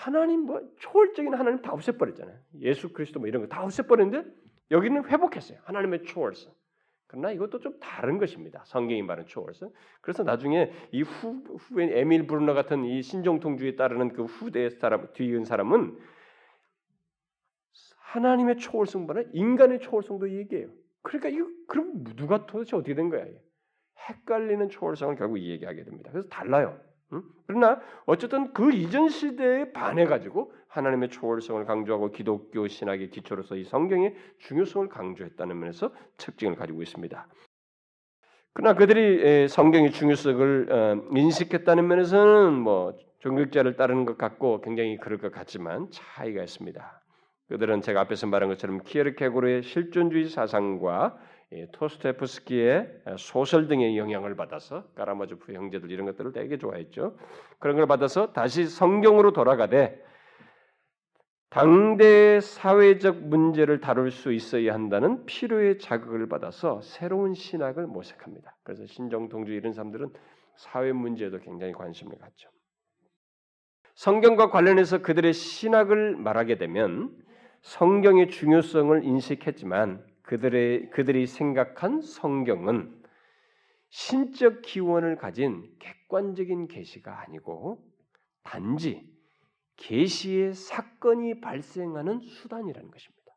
[0.00, 2.36] 하나님 뭐 초월적인 하나님 다 없애버렸잖아요.
[2.60, 4.28] 예수 그리스도 뭐 이런 거 다 없애버렸는데
[4.70, 5.58] 여기는 회복했어요.
[5.64, 6.52] 하나님의 초월성.
[7.06, 8.62] 그러나 이것도 좀 다른 것입니다.
[8.66, 9.72] 성경이 말하는 초월성.
[10.00, 15.44] 그래서 나중에 이 후, 후에 에밀 브루너 같은 이 신종통주에 따르는 그 후대 사람 뒤이은
[15.44, 15.98] 사람은
[17.98, 20.68] 하나님의 초월성보다 인간의 초월성도 얘기해요.
[21.02, 23.26] 그러니까 이거 그럼 누가 도대체 어떻게 된 거야?
[24.08, 26.10] 헷갈리는 초월성을 결국 얘기하게 됩니다.
[26.10, 26.80] 그래서 달라요.
[27.12, 27.22] 응?
[27.46, 34.14] 그러나 어쨌든 그 이전 시대에 반해 가지고 하나님의 초월성을 강조하고 기독교 신학의 기초로서 이 성경의
[34.38, 37.26] 중요성을 강조했다는 면에서 특징을 가지고 있습니다.
[38.52, 45.30] 그러나 그들이 성경의 중요성을 어, 인식했다는 면에서는 뭐 종교자를 따르는 것 같고 굉장히 그럴 것
[45.32, 47.02] 같지만 차이가 있습니다.
[47.48, 51.18] 그들은 제가 앞에서 말한 것처럼 키에르케고르의 실존주의 사상과
[51.72, 57.16] 토스테프스키의 소설 등의 영향을 받아서 까라마조프 형제들 이런 것들을 되게 좋아했죠.
[57.58, 60.00] 그런 걸 받아서 다시 성경으로 돌아가되
[61.48, 68.56] 당대 사회적 문제를 다룰 수 있어야 한다는 필요의 자극을 받아서 새로운 신학을 모색합니다.
[68.62, 70.10] 그래서 신정통주 이런 사람들은
[70.54, 72.48] 사회 문제에도 굉장히 관심을 갖죠.
[73.94, 77.10] 성경과 관련해서 그들의 신학을 말하게 되면
[77.62, 82.96] 성경의 중요성을 인식했지만 그들의 그들이 생각한 성경은
[83.88, 87.84] 신적 기원을 가진 객관적인 계시가 아니고
[88.44, 89.12] 단지
[89.74, 93.32] 계시의 사건이 발생하는 수단이라는 것입니다.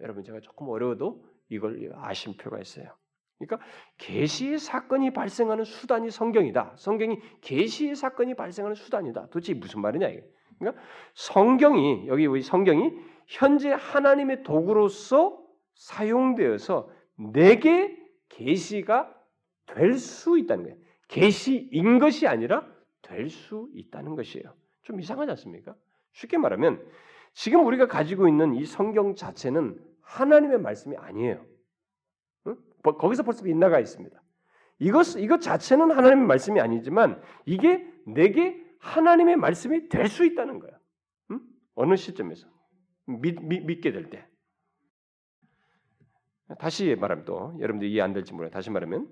[0.00, 2.94] 여러분 제가 조금 어려워도 이걸 아실 필요가 있어요.
[3.38, 3.66] 그러니까
[3.96, 6.74] 계시의 사건이 발생하는 수단이 성경이다.
[6.76, 9.28] 성경이 계시의 사건이 발생하는 수단이다.
[9.30, 10.22] 도대체 무슨 말이냐 이게.
[10.58, 10.82] 그러니까
[11.14, 12.92] 성경이 여기 우리 성경이
[13.28, 15.42] 현재 하나님의 도구로서
[15.74, 16.90] 사용되어서
[17.32, 17.96] 내게
[18.28, 19.12] 계시가
[19.66, 20.76] 될 수 있다는 거예요.
[21.08, 22.66] 계시인 것이 아니라
[23.02, 24.54] 될 수 있다는 것이에요.
[24.82, 25.74] 좀 이상하지 않습니까?
[26.12, 26.84] 쉽게 말하면
[27.32, 31.44] 지금 우리가 가지고 있는 이 성경 자체는 하나님의 말씀이 아니에요.
[32.46, 32.56] 응?
[32.82, 34.20] 거기서 벌써 빗나가 있습니다.
[34.78, 40.72] 이것 이것 자체는 하나님의 말씀이 아니지만 이게 내게 하나님의 말씀이 될 수 있다는 거야.
[41.30, 41.40] 응?
[41.74, 42.46] 어느 시점에서
[43.06, 44.26] 믿, 믿, 믿게 될 때.
[46.58, 48.50] 다시 말하면 또 여러분들 이해 안 될지 몰라요.
[48.50, 49.08] 다시 말하면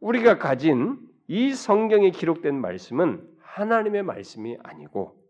[0.00, 0.98] 우리가 가진
[1.28, 5.22] 이 성경에 기록된 말씀은 하나님의 말씀이 아니고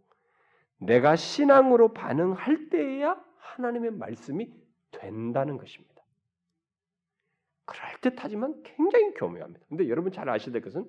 [0.79, 4.53] 내가 신앙으로 반응할 때에야 하나님의 말씀이
[4.93, 5.93] 된다는 것입니다.
[7.65, 9.67] 그럴듯하지만 굉장히 교묘합니다.
[9.69, 10.85] 근데 여러분 잘 아셔야 될 것은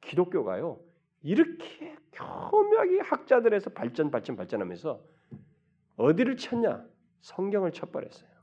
[0.00, 0.80] 기독교가요.
[1.22, 5.02] 이렇게 교묘하게 학자들에서 발전 발전 발전하면서
[5.96, 6.84] 어디를 쳤냐?
[7.20, 8.35] 성경을 쳐버렸어요.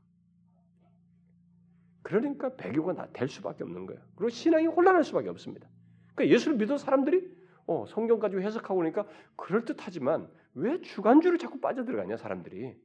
[2.04, 4.00] 그러니까 배교가 될 수밖에 없는 거예요.
[4.14, 5.66] 그리고 신앙이 혼란할 수밖에 없습니다.
[6.14, 7.26] 그러니까 예수를 믿은 사람들이
[7.66, 12.76] 어, 성경 가지고 해석하고 그러니까 그럴듯하지만 왜 주관주를 자꾸 빠져들어가냐 사람들이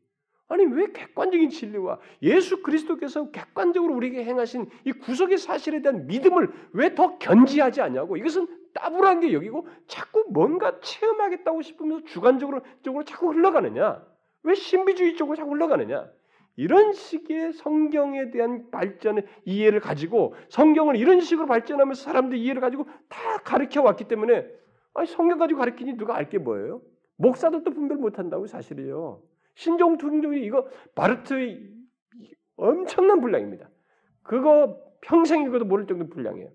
[0.47, 6.95] 아니 왜 객관적인 진리와 예수 그리스도께서 객관적으로 우리에게 행하신 이 구속의 사실에 대한 믿음을 왜
[6.95, 14.03] 더 견지하지 않냐고 이것은 따분한 게 여기고 자꾸 뭔가 체험하겠다고 싶으면서 주관적으로 쪽으로 자꾸 흘러가느냐
[14.43, 16.09] 왜 신비주의 쪽으로 자꾸 흘러가느냐
[16.60, 23.38] 이런 식의 성경에 대한 발전의 이해를 가지고 성경을 이런 식으로 발전하면서 사람들 이해를 가지고 다
[23.45, 24.45] 가르쳐 왔기 때문에
[24.93, 26.82] 아니 성경 가지고 가르치니 누가 알게 뭐예요?
[27.16, 29.22] 목사들도 분별 못한다고 사실이에요.
[29.55, 31.66] 신종 투종이 이거 바르트의
[32.57, 33.70] 엄청난 분량입니다.
[34.22, 36.49] 그거 평생 읽어도 모를 정도 분량이에요.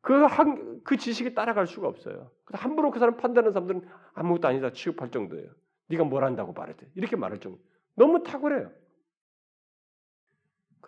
[0.00, 2.30] 그, 한, 그 지식에 따라갈 수가 없어요.
[2.52, 3.82] 함부로 그 사람 판단하는 사람들은
[4.14, 5.50] 아무것도 아니다 취급할 정도예요.
[5.88, 7.58] 네가 뭘 한다고 바르트 이렇게 말할 정도.
[7.96, 8.70] 너무 탁월해요.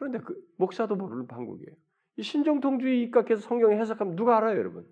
[0.02, 1.76] 그런데 그 목사도 모르는 한국이에요.
[2.16, 4.84] 이 신종통주의 입각해서 성경에 해석하면 누가 알아요, 여러분?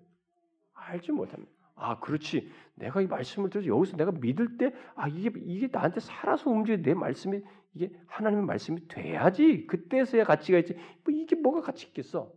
[0.73, 1.51] 알지 못합니다.
[1.75, 2.49] 아, 그렇지.
[2.75, 6.93] 내가 이 말씀을 들어서 여기서 내가 믿을 때, 아, 이게, 이게 나한테 살아서 움직여 내
[6.93, 7.41] 말씀이,
[7.73, 9.67] 이게 하나님의 말씀이 돼야지.
[9.67, 10.75] 그때서야 가치가 있지.
[11.03, 12.31] 뭐 이게 뭐가 가치 있겠어?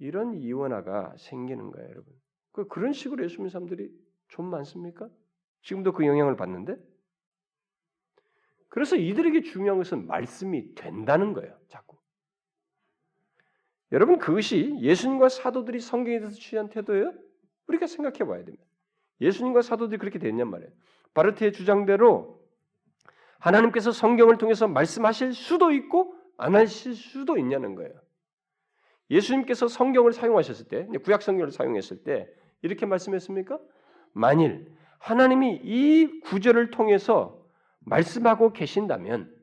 [0.00, 2.12] 이런 이원화가 생기는 거예요, 여러분.
[2.50, 3.92] 그, 그런 식으로 예수 믿는 사람들이
[4.26, 5.08] 좀 많습니까?
[5.62, 6.76] 지금도 그 영향을 받는데?
[8.68, 11.96] 그래서 이들에게 중요한 것은 말씀이 된다는 거예요, 자꾸.
[13.92, 17.14] 여러분 그것이 예수님과 사도들이 성경에 대해서 취한 태도예요?
[17.66, 18.64] 우리가 생각해 봐야 됩니다.
[19.20, 20.70] 예수님과 사도들이 그렇게 됐냔 말이에요.
[21.14, 22.38] 바르트의 주장대로
[23.38, 27.92] 하나님께서 성경을 통해서 말씀하실 수도 있고 안 하실 수도 있냐는 거예요.
[29.10, 32.28] 예수님께서 성경을 사용하셨을 때, 구약 성경을 사용했을 때
[32.62, 33.58] 이렇게 말씀했습니까?
[34.12, 37.37] 만일 하나님이 이 구절을 통해서
[37.88, 39.34] 말씀하고 계신다면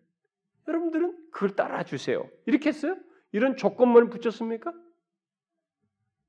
[0.67, 2.27] 여러분들은 그걸 따라 주세요.
[2.45, 2.95] 이렇게 했어요?
[3.31, 4.73] 이런 조건문을 붙였습니까?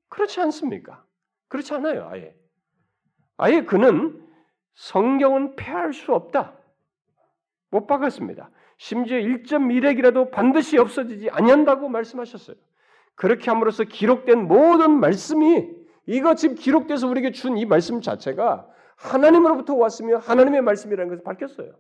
[0.09, 1.05] 그렇지 않습니까?
[1.49, 2.35] 그렇지 않아요, 아예.
[3.37, 4.23] 아예 그는
[4.75, 6.59] 성경은 폐할 수 없다.
[7.71, 8.51] 못 박았습니다.
[8.79, 12.57] 심지어 1.1핵이라도 반드시 없어지지 아니한다고 말씀하셨어요.
[13.14, 15.69] 그렇게 함으로써 기록된 모든 말씀이
[16.07, 21.73] 이거 지금 기록돼서 우리에게 준 이 말씀 자체가 하나님으로부터 왔으며 하나님의 말씀이라는 것을 밝혔어요.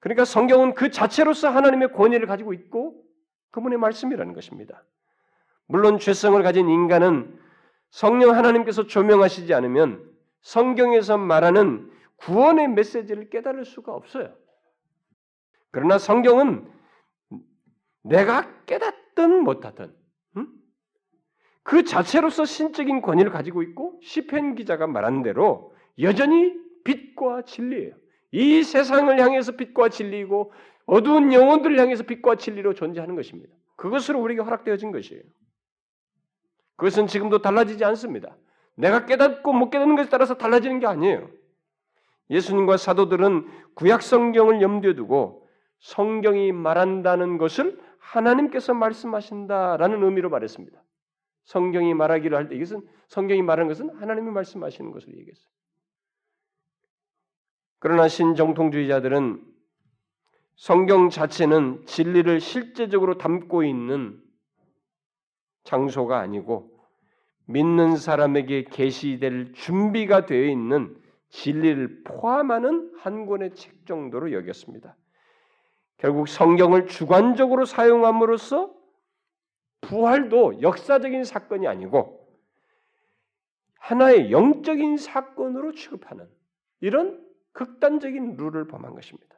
[0.00, 3.02] 그러니까 성경은 그 자체로서 하나님의 권위를 가지고 있고
[3.50, 4.84] 그분의 말씀이라는 것입니다.
[5.66, 7.38] 물론 죄성을 가진 인간은
[7.90, 10.04] 성령 하나님께서 조명하시지 않으면
[10.40, 14.34] 성경에서 말하는 구원의 메시지를 깨달을 수가 없어요.
[15.70, 16.70] 그러나 성경은
[18.02, 19.94] 내가 깨닫든 못하든
[20.36, 20.48] 음?
[21.62, 27.94] 그 자체로서 신적인 권위를 가지고 있고 시편 기자가 말한 대로 여전히 빛과 진리예요.
[28.30, 30.52] 이 세상을 향해서 빛과 진리이고
[30.86, 33.54] 어두운 영혼들을 향해서 빛과 진리로 존재하는 것입니다.
[33.76, 35.22] 그것으로 우리에게 허락되어진 것이에요.
[36.76, 38.36] 그것은 지금도 달라지지 않습니다.
[38.74, 41.28] 내가 깨닫고 못 깨닫는 것에 따라서 달라지는 게 아니에요.
[42.30, 45.48] 예수님과 사도들은 구약 성경을 염두에 두고
[45.80, 50.82] 성경이 말한다는 것을 하나님께서 말씀하신다라는 의미로 말했습니다.
[51.44, 55.48] 성경이 말하기를 할 때 이것은 성경이 말하는 것은 하나님이 말씀하시는 것을 얘기했어요.
[57.78, 59.44] 그러나 신정통주의자들은
[60.56, 64.20] 성경 자체는 진리를 실제적으로 담고 있는
[65.62, 66.76] 장소가 아니고
[67.44, 70.96] 믿는 사람에게 계시될 준비가 되어 있는
[71.28, 74.96] 진리를 포함하는 한 권의 책 정도로 여겼습니다.
[75.98, 78.74] 결국 성경을 주관적으로 사용함으로써
[79.82, 82.26] 부활도 역사적인 사건이 아니고
[83.78, 86.28] 하나의 영적인 사건으로 취급하는
[86.80, 87.27] 이런
[87.58, 89.36] 극단적인 룰을 범한 것입니다.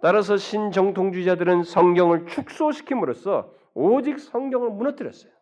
[0.00, 5.32] 따라서 신정통주의자들은 성경을 축소시킴으로써 오직 성경을 무너뜨렸어요.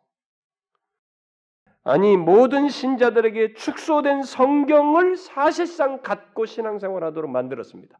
[1.83, 7.99] 아니 모든 신자들에게 축소된 성경을 사실상 갖고 신앙생활하도록 만들었습니다.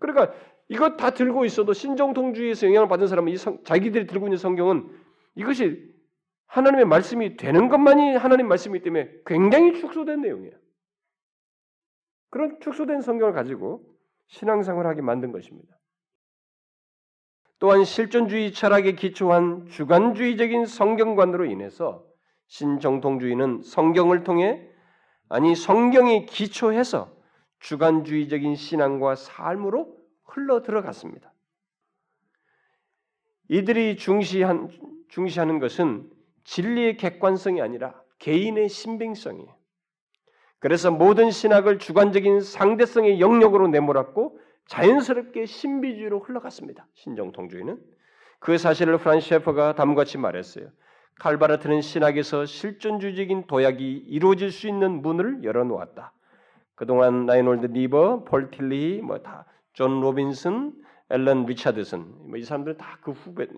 [0.00, 0.34] 그러니까
[0.68, 4.90] 이것 다 들고 있어도 신정통주의에서 영향을 받은 사람은 이 성, 자기들이 들고 있는 성경은
[5.34, 5.92] 이것이
[6.46, 10.63] 하나님의 말씀이 되는 것만이 하나님 말씀이기 때문에 굉장히 축소된 내용이에요.
[12.34, 13.86] 그런 축소된 성경을 가지고
[14.26, 15.78] 신앙생활을 하게 만든 것입니다.
[17.60, 22.04] 또한 실존주의 철학에 기초한 주관주의적인 성경관으로 인해서
[22.48, 24.68] 신정통주의는 성경을 통해
[25.28, 27.16] 아니 성경에 기초해서
[27.60, 31.32] 주관주의적인 신앙과 삶으로 흘러 들어갔습니다.
[33.48, 34.70] 이들이 중시한,
[35.08, 36.10] 중시하는 것은
[36.42, 39.53] 진리의 객관성이 아니라 개인의 신빙성이에요.
[40.64, 46.86] 그래서 모든 신학을 주관적인 상대성의 영역으로 내몰았고 자연스럽게 신비주의로 흘러갔습니다.
[46.94, 47.78] 신정통주의는
[48.38, 50.68] 그 사실을 프란시 셰퍼가 다음같이 말했어요.
[51.20, 56.14] 칼바르트는 신학에서 실존주의적인 도약이 이루어질 수 있는 문을 열어놓았다.
[56.76, 59.44] 그동안 라인홀드 니버, 폴 틸리히, 뭐 다
[59.74, 60.72] 존 로빈슨,
[61.10, 63.48] 앨런 리차드슨 뭐 이 사람들은 다 그 후배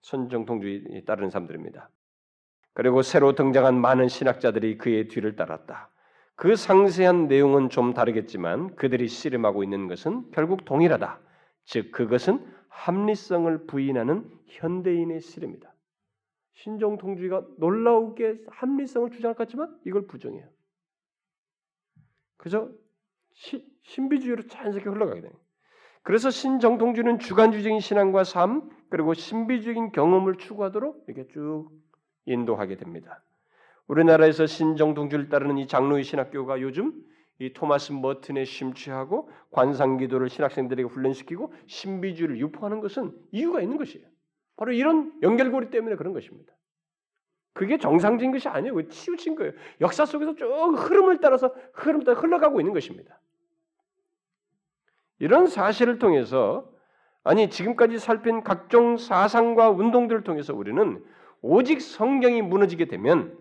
[0.00, 1.90] 신정통주의 따르는 사람들입니다.
[2.72, 5.90] 그리고 새로 등장한 많은 신학자들이 그의 뒤를 따랐다.
[6.40, 11.20] 그 상세한 내용은 좀 다르겠지만 그들이 씨름하고 있는 것은 결국 동일하다.
[11.66, 15.70] 즉 그것은 합리성을 부인하는 현대인의 씨름이다.
[16.54, 20.48] 신정통주의가 놀라우게 합리성을 주장할 것 같지만 이걸 부정해요.
[22.38, 22.70] 그저
[23.34, 25.32] 시, 신비주의로 자연스럽게 흘러가게 돼요.
[26.02, 31.68] 그래서 신정통주의는 주관주의적인 신앙과 삶 그리고 신비주의적인 경험을 추구하도록 이렇게 쭉
[32.24, 33.22] 인도하게 됩니다.
[33.90, 36.92] 우리나라에서 신정통주를 따르는 이 장로의 신학교가 요즘
[37.40, 44.06] 이 토마스 머튼에 심취하고 관상기도를 신학생들에게 훈련시키고 신비주의를 유포하는 것은 이유가 있는 것이에요.
[44.56, 46.52] 바로 이런 연결고리 때문에 그런 것입니다.
[47.52, 48.88] 그게 정상적인 것이 아니에요.
[48.88, 49.52] 치우친 거예요.
[49.80, 53.18] 역사 속에서 쭉 흐름을 따라서 흐름 따라 흘러가고 있는 것입니다.
[55.18, 56.70] 이런 사실을 통해서
[57.24, 61.04] 아니 지금까지 살핀 각종 사상과 운동들을 통해서 우리는
[61.42, 63.39] 오직 성경이 무너지게 되면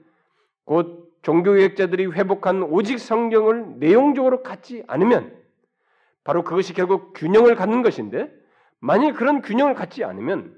[0.70, 5.36] 곧 종교개혁자들이 회복한 오직 성경을 내용적으로 갖지 않으면
[6.24, 8.32] 바로 그것이 결국 균형을 갖는 것인데
[8.78, 10.56] 만일 그런 균형을 갖지 않으면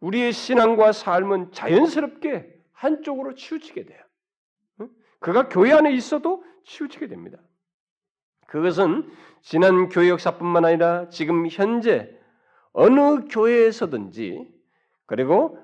[0.00, 4.00] 우리의 신앙과 삶은 자연스럽게 한쪽으로 치우치게 돼요.
[5.18, 7.36] 그가 교회 안에 있어도 치우치게 됩니다.
[8.46, 12.10] 그것은 지난 교회 역사뿐만 아니라 지금 현재
[12.72, 14.50] 어느 교회에서든지
[15.04, 15.58] 그리고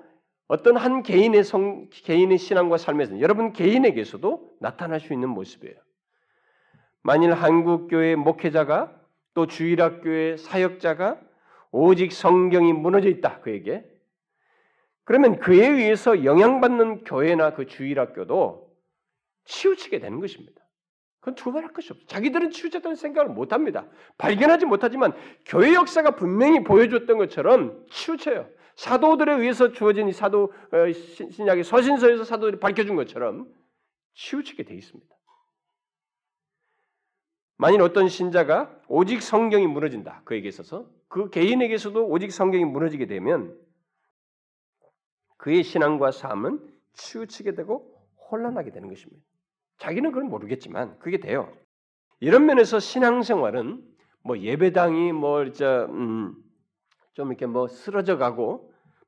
[0.47, 5.75] 어떤 한 개인의 성, 개인의 신앙과 삶에서 여러분 개인에게서도 나타날 수 있는 모습이에요.
[7.03, 8.93] 만일 한국 교회 목회자가
[9.33, 11.19] 또 주일학교의 사역자가
[11.71, 13.85] 오직 성경이 무너져 있다 그에게
[15.03, 18.67] 그러면 그에 의해서 영향받는 교회나 그 주일학교도
[19.45, 20.61] 치우치게 되는 것입니다.
[21.19, 22.05] 그건 두말할 것이 없어.
[22.07, 23.85] 자기들은 치우쳤다는 생각을 못 합니다.
[24.17, 25.13] 발견하지 못하지만
[25.45, 28.49] 교회 역사가 분명히 보여줬던 것처럼 치우쳐요.
[28.77, 33.51] 사도들에 의해서 주어진 이 사도 어, 신약의 서신서에서 사도들이 밝혀준 것처럼
[34.13, 35.15] 치우치게 돼 있습니다.
[37.57, 43.59] 만일 어떤 신자가 오직 성경이 무너진다 그에게 있어서 그 개인에게서도 오직 성경이 무너지게 되면
[45.37, 46.59] 그의 신앙과 삶은
[46.93, 47.99] 치우치게 되고
[48.29, 49.23] 혼란하게 되는 것입니다.
[49.77, 51.51] 자기는 그건 모르겠지만 그게 돼요.
[52.19, 53.83] 이런 면에서 신앙생활은
[54.23, 56.35] 뭐 예배당이 뭐저 음,
[57.13, 58.66] 좀 이렇게 뭐 쓰러져 가고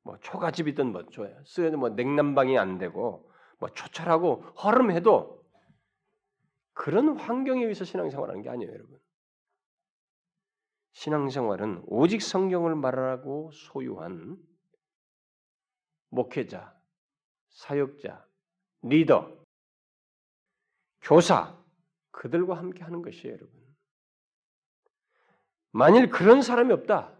[0.09, 1.03] 뭐 초가집이든 뭐.
[1.45, 5.39] 쓰여도 뭐 냉난방이 안 되고 뭐 초철하고 허름해도
[6.73, 8.99] 그런 환경에 의해서 신앙생활하는 게 아니에요, 여러분.
[10.93, 14.37] 신앙생활은 오직 성경을 말하고 소유한
[16.09, 16.75] 목회자,
[17.49, 18.25] 사역자,
[18.81, 19.31] 리더,
[21.01, 21.55] 교사
[22.09, 23.59] 그들과 함께 하는 것이에요, 여러분.
[25.71, 27.18] 만일 그런 사람이 없다.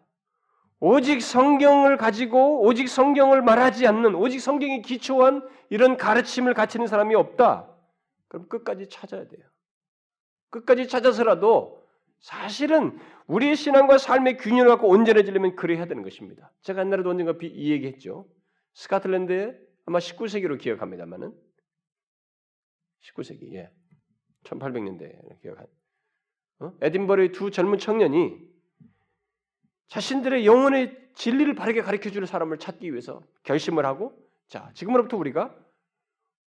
[0.79, 7.69] 오직 성경을 가지고 오직 성경을 말하지 않는 오직 성경에 기초한 이런 가르침을 갖추는 사람이 없다.
[8.29, 9.45] 그럼 끝까지 찾아야 돼요.
[10.49, 11.85] 끝까지 찾아서라도
[12.19, 16.51] 사실은 우리의 신앙과 삶의 균형을 갖고 온전해지려면 그래야 되는 것입니다.
[16.61, 18.27] 제가 옛날에도 언젠가 이 얘기했죠.
[18.73, 21.33] 스카틀랜드에 아마 19세기로 기억합니다만은
[23.01, 23.71] 19세기 예.
[24.43, 25.67] 1800년대 기억한
[26.59, 26.73] 어?
[26.81, 28.39] 에딘버러의 두 젊은 청년이
[29.89, 34.13] 자신들의 영혼의 진리를 바르게 가르쳐 주는 사람을 찾기 위해서 결심을 하고
[34.47, 35.55] 자, 지금으로부터 우리가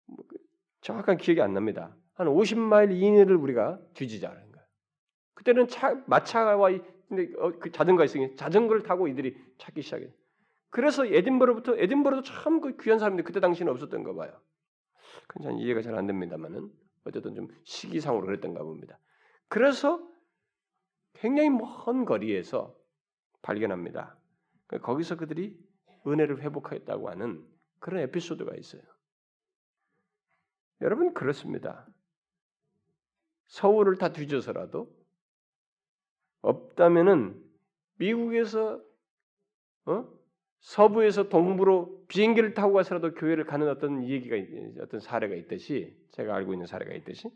[0.07, 0.37] 뭐그
[0.81, 1.95] 정확한 기억이 안 납니다.
[2.13, 4.65] 한 50마일 이내를 우리가 뒤지자는 거예요.
[5.33, 6.69] 그때는 차, 마차와
[7.09, 10.11] 근데 어, 그 자전거가 있으니 자전거를 타고 이들이 찾기 시작해.
[10.69, 14.31] 그래서 에딘버러부터 에딘버러도 참 그 귀한 사람인데 그때 당시는 없었던 거 봐요.
[15.27, 16.69] 그냥 이해가 잘 안 됩니다만은
[17.05, 18.99] 어쨌든 좀 시기상으로 그랬던가 봅니다.
[19.49, 19.99] 그래서
[21.13, 22.73] 굉장히 먼 거리에서
[23.41, 24.17] 발견합니다.
[24.67, 25.57] 거기서 그들이
[26.07, 27.45] 은혜를 회복하였다고 하는
[27.79, 28.81] 그런 에피소드가 있어요.
[30.81, 31.87] 여러분 그렇습니다.
[33.47, 34.89] 서울을 다 뒤져서라도
[36.41, 37.43] 없다면은
[37.97, 38.81] 미국에서
[39.85, 40.21] 어?
[40.61, 44.35] 서부에서 동부로 비행기를 타고 가서라도 교회를 가는 어떤 얘기가
[44.81, 47.29] 어떤 사례가 있듯이 제가 알고 있는 사례가 있듯이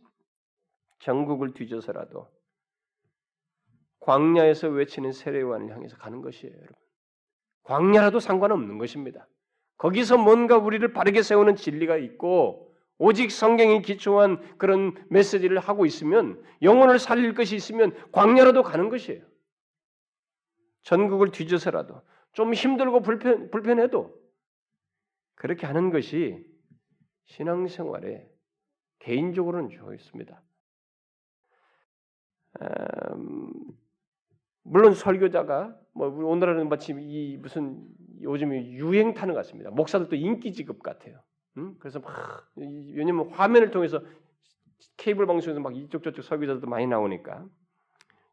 [1.00, 2.32] 전국을 뒤져서라도
[4.06, 6.76] 광야에서 외치는 세례요한을 향해서 가는 것이에요, 여러분.
[7.64, 9.28] 광야라도 상관없는 것입니다.
[9.78, 17.00] 거기서 뭔가 우리를 바르게 세우는 진리가 있고 오직 성경이 기초한 그런 메시지를 하고 있으면 영혼을
[17.00, 19.26] 살릴 것이 있으면 광야라도 가는 것이에요.
[20.84, 22.00] 전국을 뒤져서라도
[22.32, 24.16] 좀 힘들고 불편, 불편해도
[25.34, 26.46] 그렇게 하는 것이
[27.26, 28.30] 신앙생활에
[29.00, 30.44] 개인적으로는 좋습니다.
[32.62, 33.52] 음,
[34.66, 37.88] 물론 설교자가 뭐 오늘날은 마치 이 무슨
[38.22, 39.70] 요즘 유행 타는 것 같습니다.
[39.70, 41.22] 목사들도 인기 직업 같아요.
[41.58, 41.76] 음?
[41.80, 42.12] 그래서 막
[42.56, 44.02] 왜냐면 화면을 통해서
[44.98, 47.46] 케이블 방송에서 막 이쪽 저쪽 설교자들도 많이 나오니까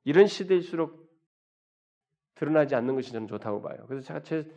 [0.05, 1.03] 이런 시대일수록
[2.35, 3.85] 드러나지 않는 것이 저는 좋다고 봐요.
[3.87, 4.51] 그래서 제가 제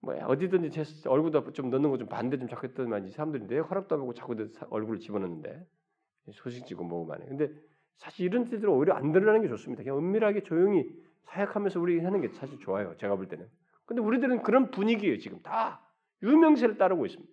[0.00, 3.94] 뭐야 어디든지 제 얼굴도 좀 넣는 거 좀 반대 좀 자꾸 했더니 사람들이 내 허락도
[3.94, 5.64] 하고 자꾸 내 얼굴을 집어넣는데
[6.32, 7.24] 소식지고 뭐고 만에.
[7.26, 7.52] 근데
[7.98, 9.82] 사실 이런 때들은 오히려 안 드러나는 게 좋습니다.
[9.82, 10.84] 그냥 은밀하게 조용히
[11.24, 12.96] 사역하면서 우리 하는 게 사실 좋아요.
[12.98, 13.48] 제가 볼 때는.
[13.86, 15.18] 근데 우리들은 그런 분위기예요.
[15.18, 15.80] 지금 다
[16.22, 17.32] 유명세를 따르고 있습니다.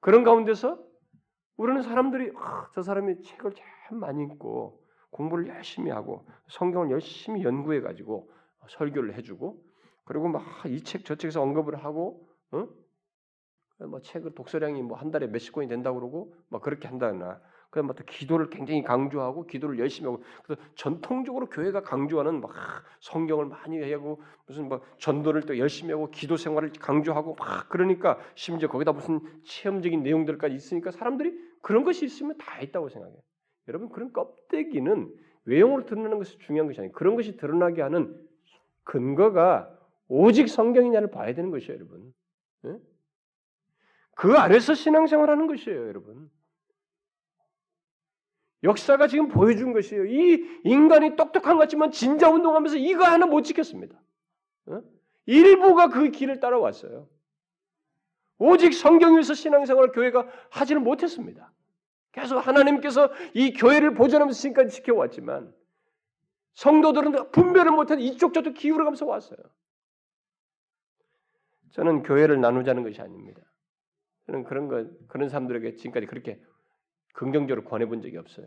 [0.00, 0.78] 그런 가운데서
[1.56, 7.80] 우리는 사람들이 아, 저 사람이 책을 참 많이 읽고 공부를 열심히 하고 성경을 열심히 연구해
[7.80, 8.30] 가지고
[8.68, 9.62] 설교를 해주고
[10.04, 12.66] 그리고 막 이 책 저 책에서 언급을 하고 어?
[13.88, 17.40] 뭐 책을 독서량이 뭐 한 달에 몇십 권이 된다고 그러고 막 그렇게 한다나
[17.70, 22.52] 그다음 또 기도를 굉장히 강조하고 기도를 열심히 하고 그래서 전통적으로 교회가 강조하는 막
[23.00, 28.68] 성경을 많이 하고 무슨 뭐 전도를 또 열심히 하고 기도 생활을 강조하고 막 그러니까 심지어
[28.68, 33.18] 거기다 무슨 체험적인 내용들까지 있으니까 사람들이 그런 것이 있으면 다 있다고 생각해요.
[33.68, 35.14] 여러분 그런 껍데기는
[35.44, 36.92] 외형으로 드러나는 것이 중요한 것이 아니에요.
[36.92, 38.14] 그런 것이 드러나게 하는
[38.84, 39.76] 근거가
[40.08, 42.12] 오직 성경이냐를 봐야 되는 것이에요, 여러분.
[42.62, 42.76] 네?
[44.16, 46.30] 그 아래서 신앙생활하는 것이에요, 여러분.
[48.62, 50.04] 역사가 지금 보여준 것이에요.
[50.06, 54.00] 이 인간이 똑똑한 것 같지만 진자 운동하면서 이거 하나 못 지켰습니다.
[54.66, 54.82] 어?
[55.26, 57.08] 일부가 그 길을 따라왔어요.
[58.38, 61.52] 오직 성경 위에서 신앙생활을 교회가 하지는 못했습니다.
[62.12, 65.54] 계속 하나님께서 이 교회를 보존하면서 지금까지 지켜왔지만
[66.54, 69.38] 성도들은 분별을 못해서 이쪽 저쪽 기울어가면서 왔어요.
[71.70, 73.42] 저는 교회를 나누자는 것이 아닙니다.
[74.26, 76.40] 저는 그런 거 그런 사람들에게 지금까지 그렇게
[77.14, 78.46] 긍정적으로 권해본 적이 없어요.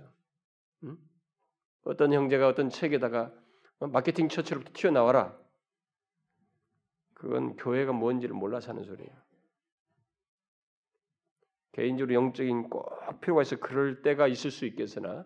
[0.84, 0.98] 응?
[1.84, 3.34] 어떤 형제가 어떤 책에다가
[3.80, 5.38] 어, 마케팅 처치로부터 튀어나와라.
[7.14, 9.12] 그건 교회가 뭔지를 몰라서 하는 소리예요.
[11.74, 12.90] 개인적으로 영적인 꼭
[13.22, 15.26] 필요가 있어 그럴 때가 있을 수 있겠으나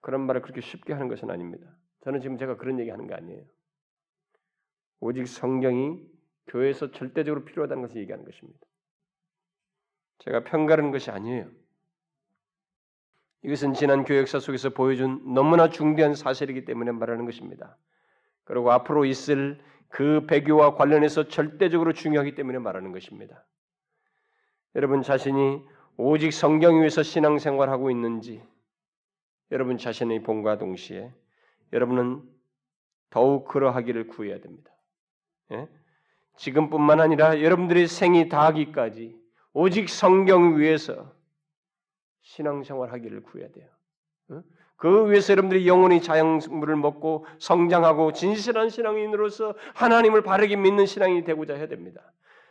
[0.00, 1.66] 그런 말을 그렇게 쉽게 하는 것은 아닙니다.
[2.02, 3.44] 저는 지금 제가 그런 얘기 하는 거 아니에요.
[5.00, 6.02] 오직 성경이
[6.48, 8.60] 교회에서 절대적으로 필요하다는 것을 얘기하는 것입니다.
[10.18, 11.50] 제가 평가하는 것이 아니에요.
[13.44, 17.76] 이것은 지난 교역사 속에서 보여준 너무나 중대한 사실이기 때문에 말하는 것입니다.
[18.44, 23.44] 그리고 앞으로 있을 그 배교와 관련해서 절대적으로 중요하기 때문에 말하는 것입니다.
[24.74, 25.62] 여러분 자신이
[25.96, 28.42] 오직 성경 위에서 신앙생활하고 있는지
[29.52, 31.12] 여러분 자신의 본과 동시에
[31.72, 32.22] 여러분은
[33.10, 34.72] 더욱 그러하기를 구해야 됩니다.
[35.52, 35.68] 예?
[36.36, 39.16] 지금뿐만 아니라 여러분들의 생이 다하기까지
[39.52, 41.12] 오직 성경 위에서
[42.24, 43.68] 신앙생활 하기를 구해야 돼요.
[44.76, 51.68] 그 위해서 여러분들이 영혼이 자양물을 먹고 성장하고 진실한 신앙인으로서 하나님을 바르게 믿는 신앙이 되고자 해야
[51.68, 52.00] 됩니다.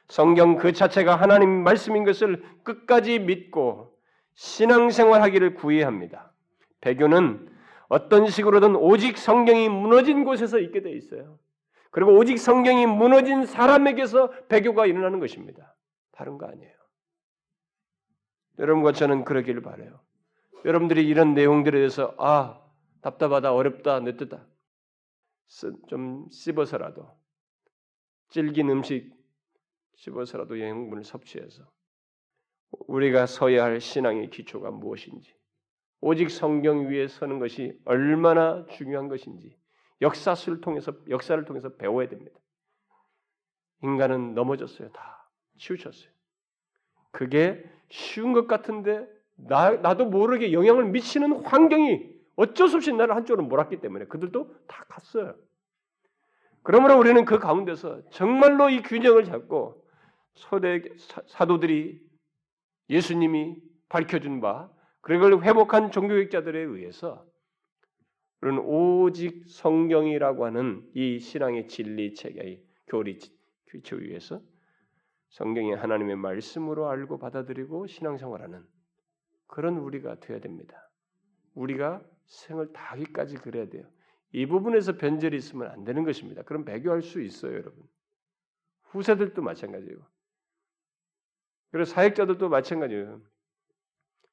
[0.07, 3.97] 성경 그 자체가 하나님 말씀인 것을 끝까지 믿고
[4.36, 6.32] 신앙생활 하기를 구해야 합니다.
[6.82, 7.49] 배교는
[7.88, 11.38] 어떤 식으로든 오직 성경이 무너진 곳에서 있게 돼 있어요.
[11.91, 15.76] 그리고 오직 성경이 무너진 사람에게서 배교가 일어나는 것입니다.
[16.11, 16.82] 다른 거 아니에요.
[18.59, 19.99] 여러분과 저는 그러기를 바래요.
[20.65, 22.61] 여러분들이 이런 내용들에 대해서 아
[23.01, 24.45] 답답하다 어렵다 늦다
[25.87, 27.09] 좀 씹어서라도
[28.29, 29.13] 질긴 음식
[29.95, 31.69] 씹어서라도 영양분을 섭취해서
[32.87, 35.35] 우리가 서야 할 신앙의 기초가 무엇인지
[35.99, 39.57] 오직 성경 위에 서는 것이 얼마나 중요한 것인지
[40.01, 42.37] 역사를 통해서 역사를 통해서 배워야 됩니다.
[43.83, 44.91] 인간은 넘어졌어요.
[44.91, 46.11] 다 치우쳤어요.
[47.11, 47.63] 그게
[47.93, 53.81] 쉬운 것 같은데 나, 나도 모르게 영향을 미치는 환경이 어쩔 수 없이 나를 한쪽으로 몰았기
[53.81, 55.35] 때문에 그들도 다 갔어요.
[56.63, 59.85] 그러므로 우리는 그 가운데서 정말로 이 균형을 잡고
[60.33, 60.81] 서대
[61.27, 62.01] 사도들이
[62.89, 63.57] 예수님이
[63.89, 64.71] 밝혀준 바
[65.01, 67.23] 그걸 회복한 종교학자들에 의해서
[68.39, 73.19] 그런 오직 성경이라고 하는 이 신앙의 진리 체계의 교리
[73.67, 74.41] 규칙 위에서
[75.34, 78.63] 성경이 하나님의 말씀으로 알고 받아들이고 신앙생활하는
[79.47, 80.91] 그런 우리가 되어야 됩니다.
[81.55, 83.84] 우리가 생을 다하기까지 그래야 돼요.
[84.31, 86.43] 이 부분에서 변절이 있으면 안 되는 것입니다.
[86.43, 87.84] 그럼 배교할 수 있어요, 여러분.
[88.84, 89.97] 후세들도 마찬가지예요.
[91.71, 93.19] 그리고 사역자들도 마찬가지예요.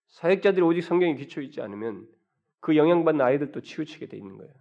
[0.09, 2.07] 사역자들이 오직 성경에 기초 있지 않으면
[2.61, 4.53] 그 영향받는 아이들도 치우치게 돼 있는 거예요.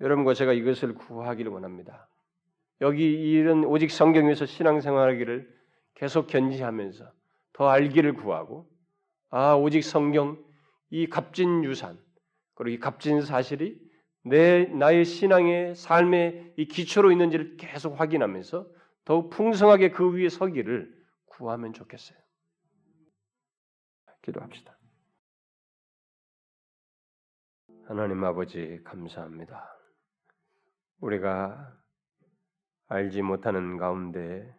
[0.00, 2.08] 여러분과 제가 이것을 구하기를 원합니다.
[2.80, 5.60] 여기 이런 오직 성경에서 신앙생활하기를
[5.94, 7.12] 계속 견지하면서
[7.52, 8.70] 더 알기를 구하고
[9.28, 10.42] 아 오직 성경
[10.88, 11.98] 이 값진 유산
[12.54, 13.78] 그리고 이 값진 사실이
[14.22, 18.66] 내 나의 신앙의 삶의 이 기초로 있는지를 계속 확인하면서
[19.04, 20.94] 더욱 풍성하게 그 위에 서기를
[21.26, 22.18] 구하면 좋겠어요.
[24.22, 24.76] 기도합시다.
[27.86, 29.76] 하나님 아버지 감사합니다.
[31.00, 31.79] 우리가
[32.92, 34.52] 알지 못하는 가운데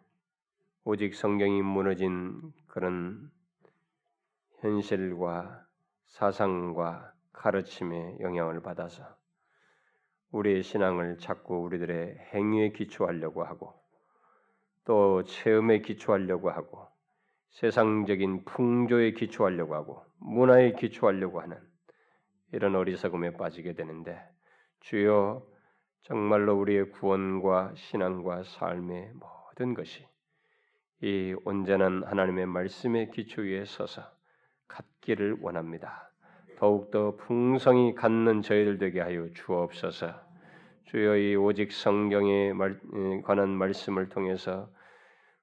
[0.84, 3.30] 오직 성경이 무너진 그런
[4.60, 5.66] 현실과
[6.06, 9.04] 사상과 가르침에 영향을 받아서
[10.30, 13.74] 우리의 신앙을 자꾸 우리들의 행위에 기초하려고 하고
[14.86, 16.88] 또 체험에 기초하려고 하고
[17.50, 21.58] 세상적인 풍조에 기초하려고 하고 문화에 기초하려고 하는
[22.50, 24.18] 이런 어리석음에 빠지게 되는데
[24.80, 25.51] 주여
[26.02, 30.04] 정말로 우리의 구원과 신앙과 삶의 모든 것이
[31.00, 34.02] 이 온전한 하나님의 말씀의 기초 위에 서서
[34.68, 36.10] 갖기를 원합니다.
[36.58, 40.12] 더욱더 풍성히 갖는 저희들 되게 하여 주옵소서.
[40.84, 42.52] 주여 이 오직 성경에
[43.24, 44.70] 관한 말씀을 통해서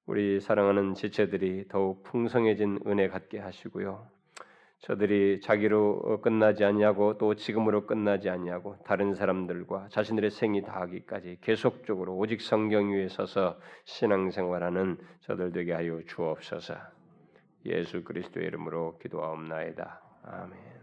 [0.05, 4.18] 우리 사랑하는 지체들이 더욱 풍성해진 은혜 갖게 하시고요.
[4.79, 12.41] 저들이 자기로 끝나지 않냐고 또 지금으로 끝나지 않냐고 다른 사람들과 자신들의 생이 다하기까지 계속적으로 오직
[12.41, 16.75] 성경 위에 서서 신앙생활하는 저들 되게 하여 주옵소서.
[17.65, 20.01] 예수 그리스도의 이름으로 기도하옵나이다.
[20.23, 20.78] 아멘.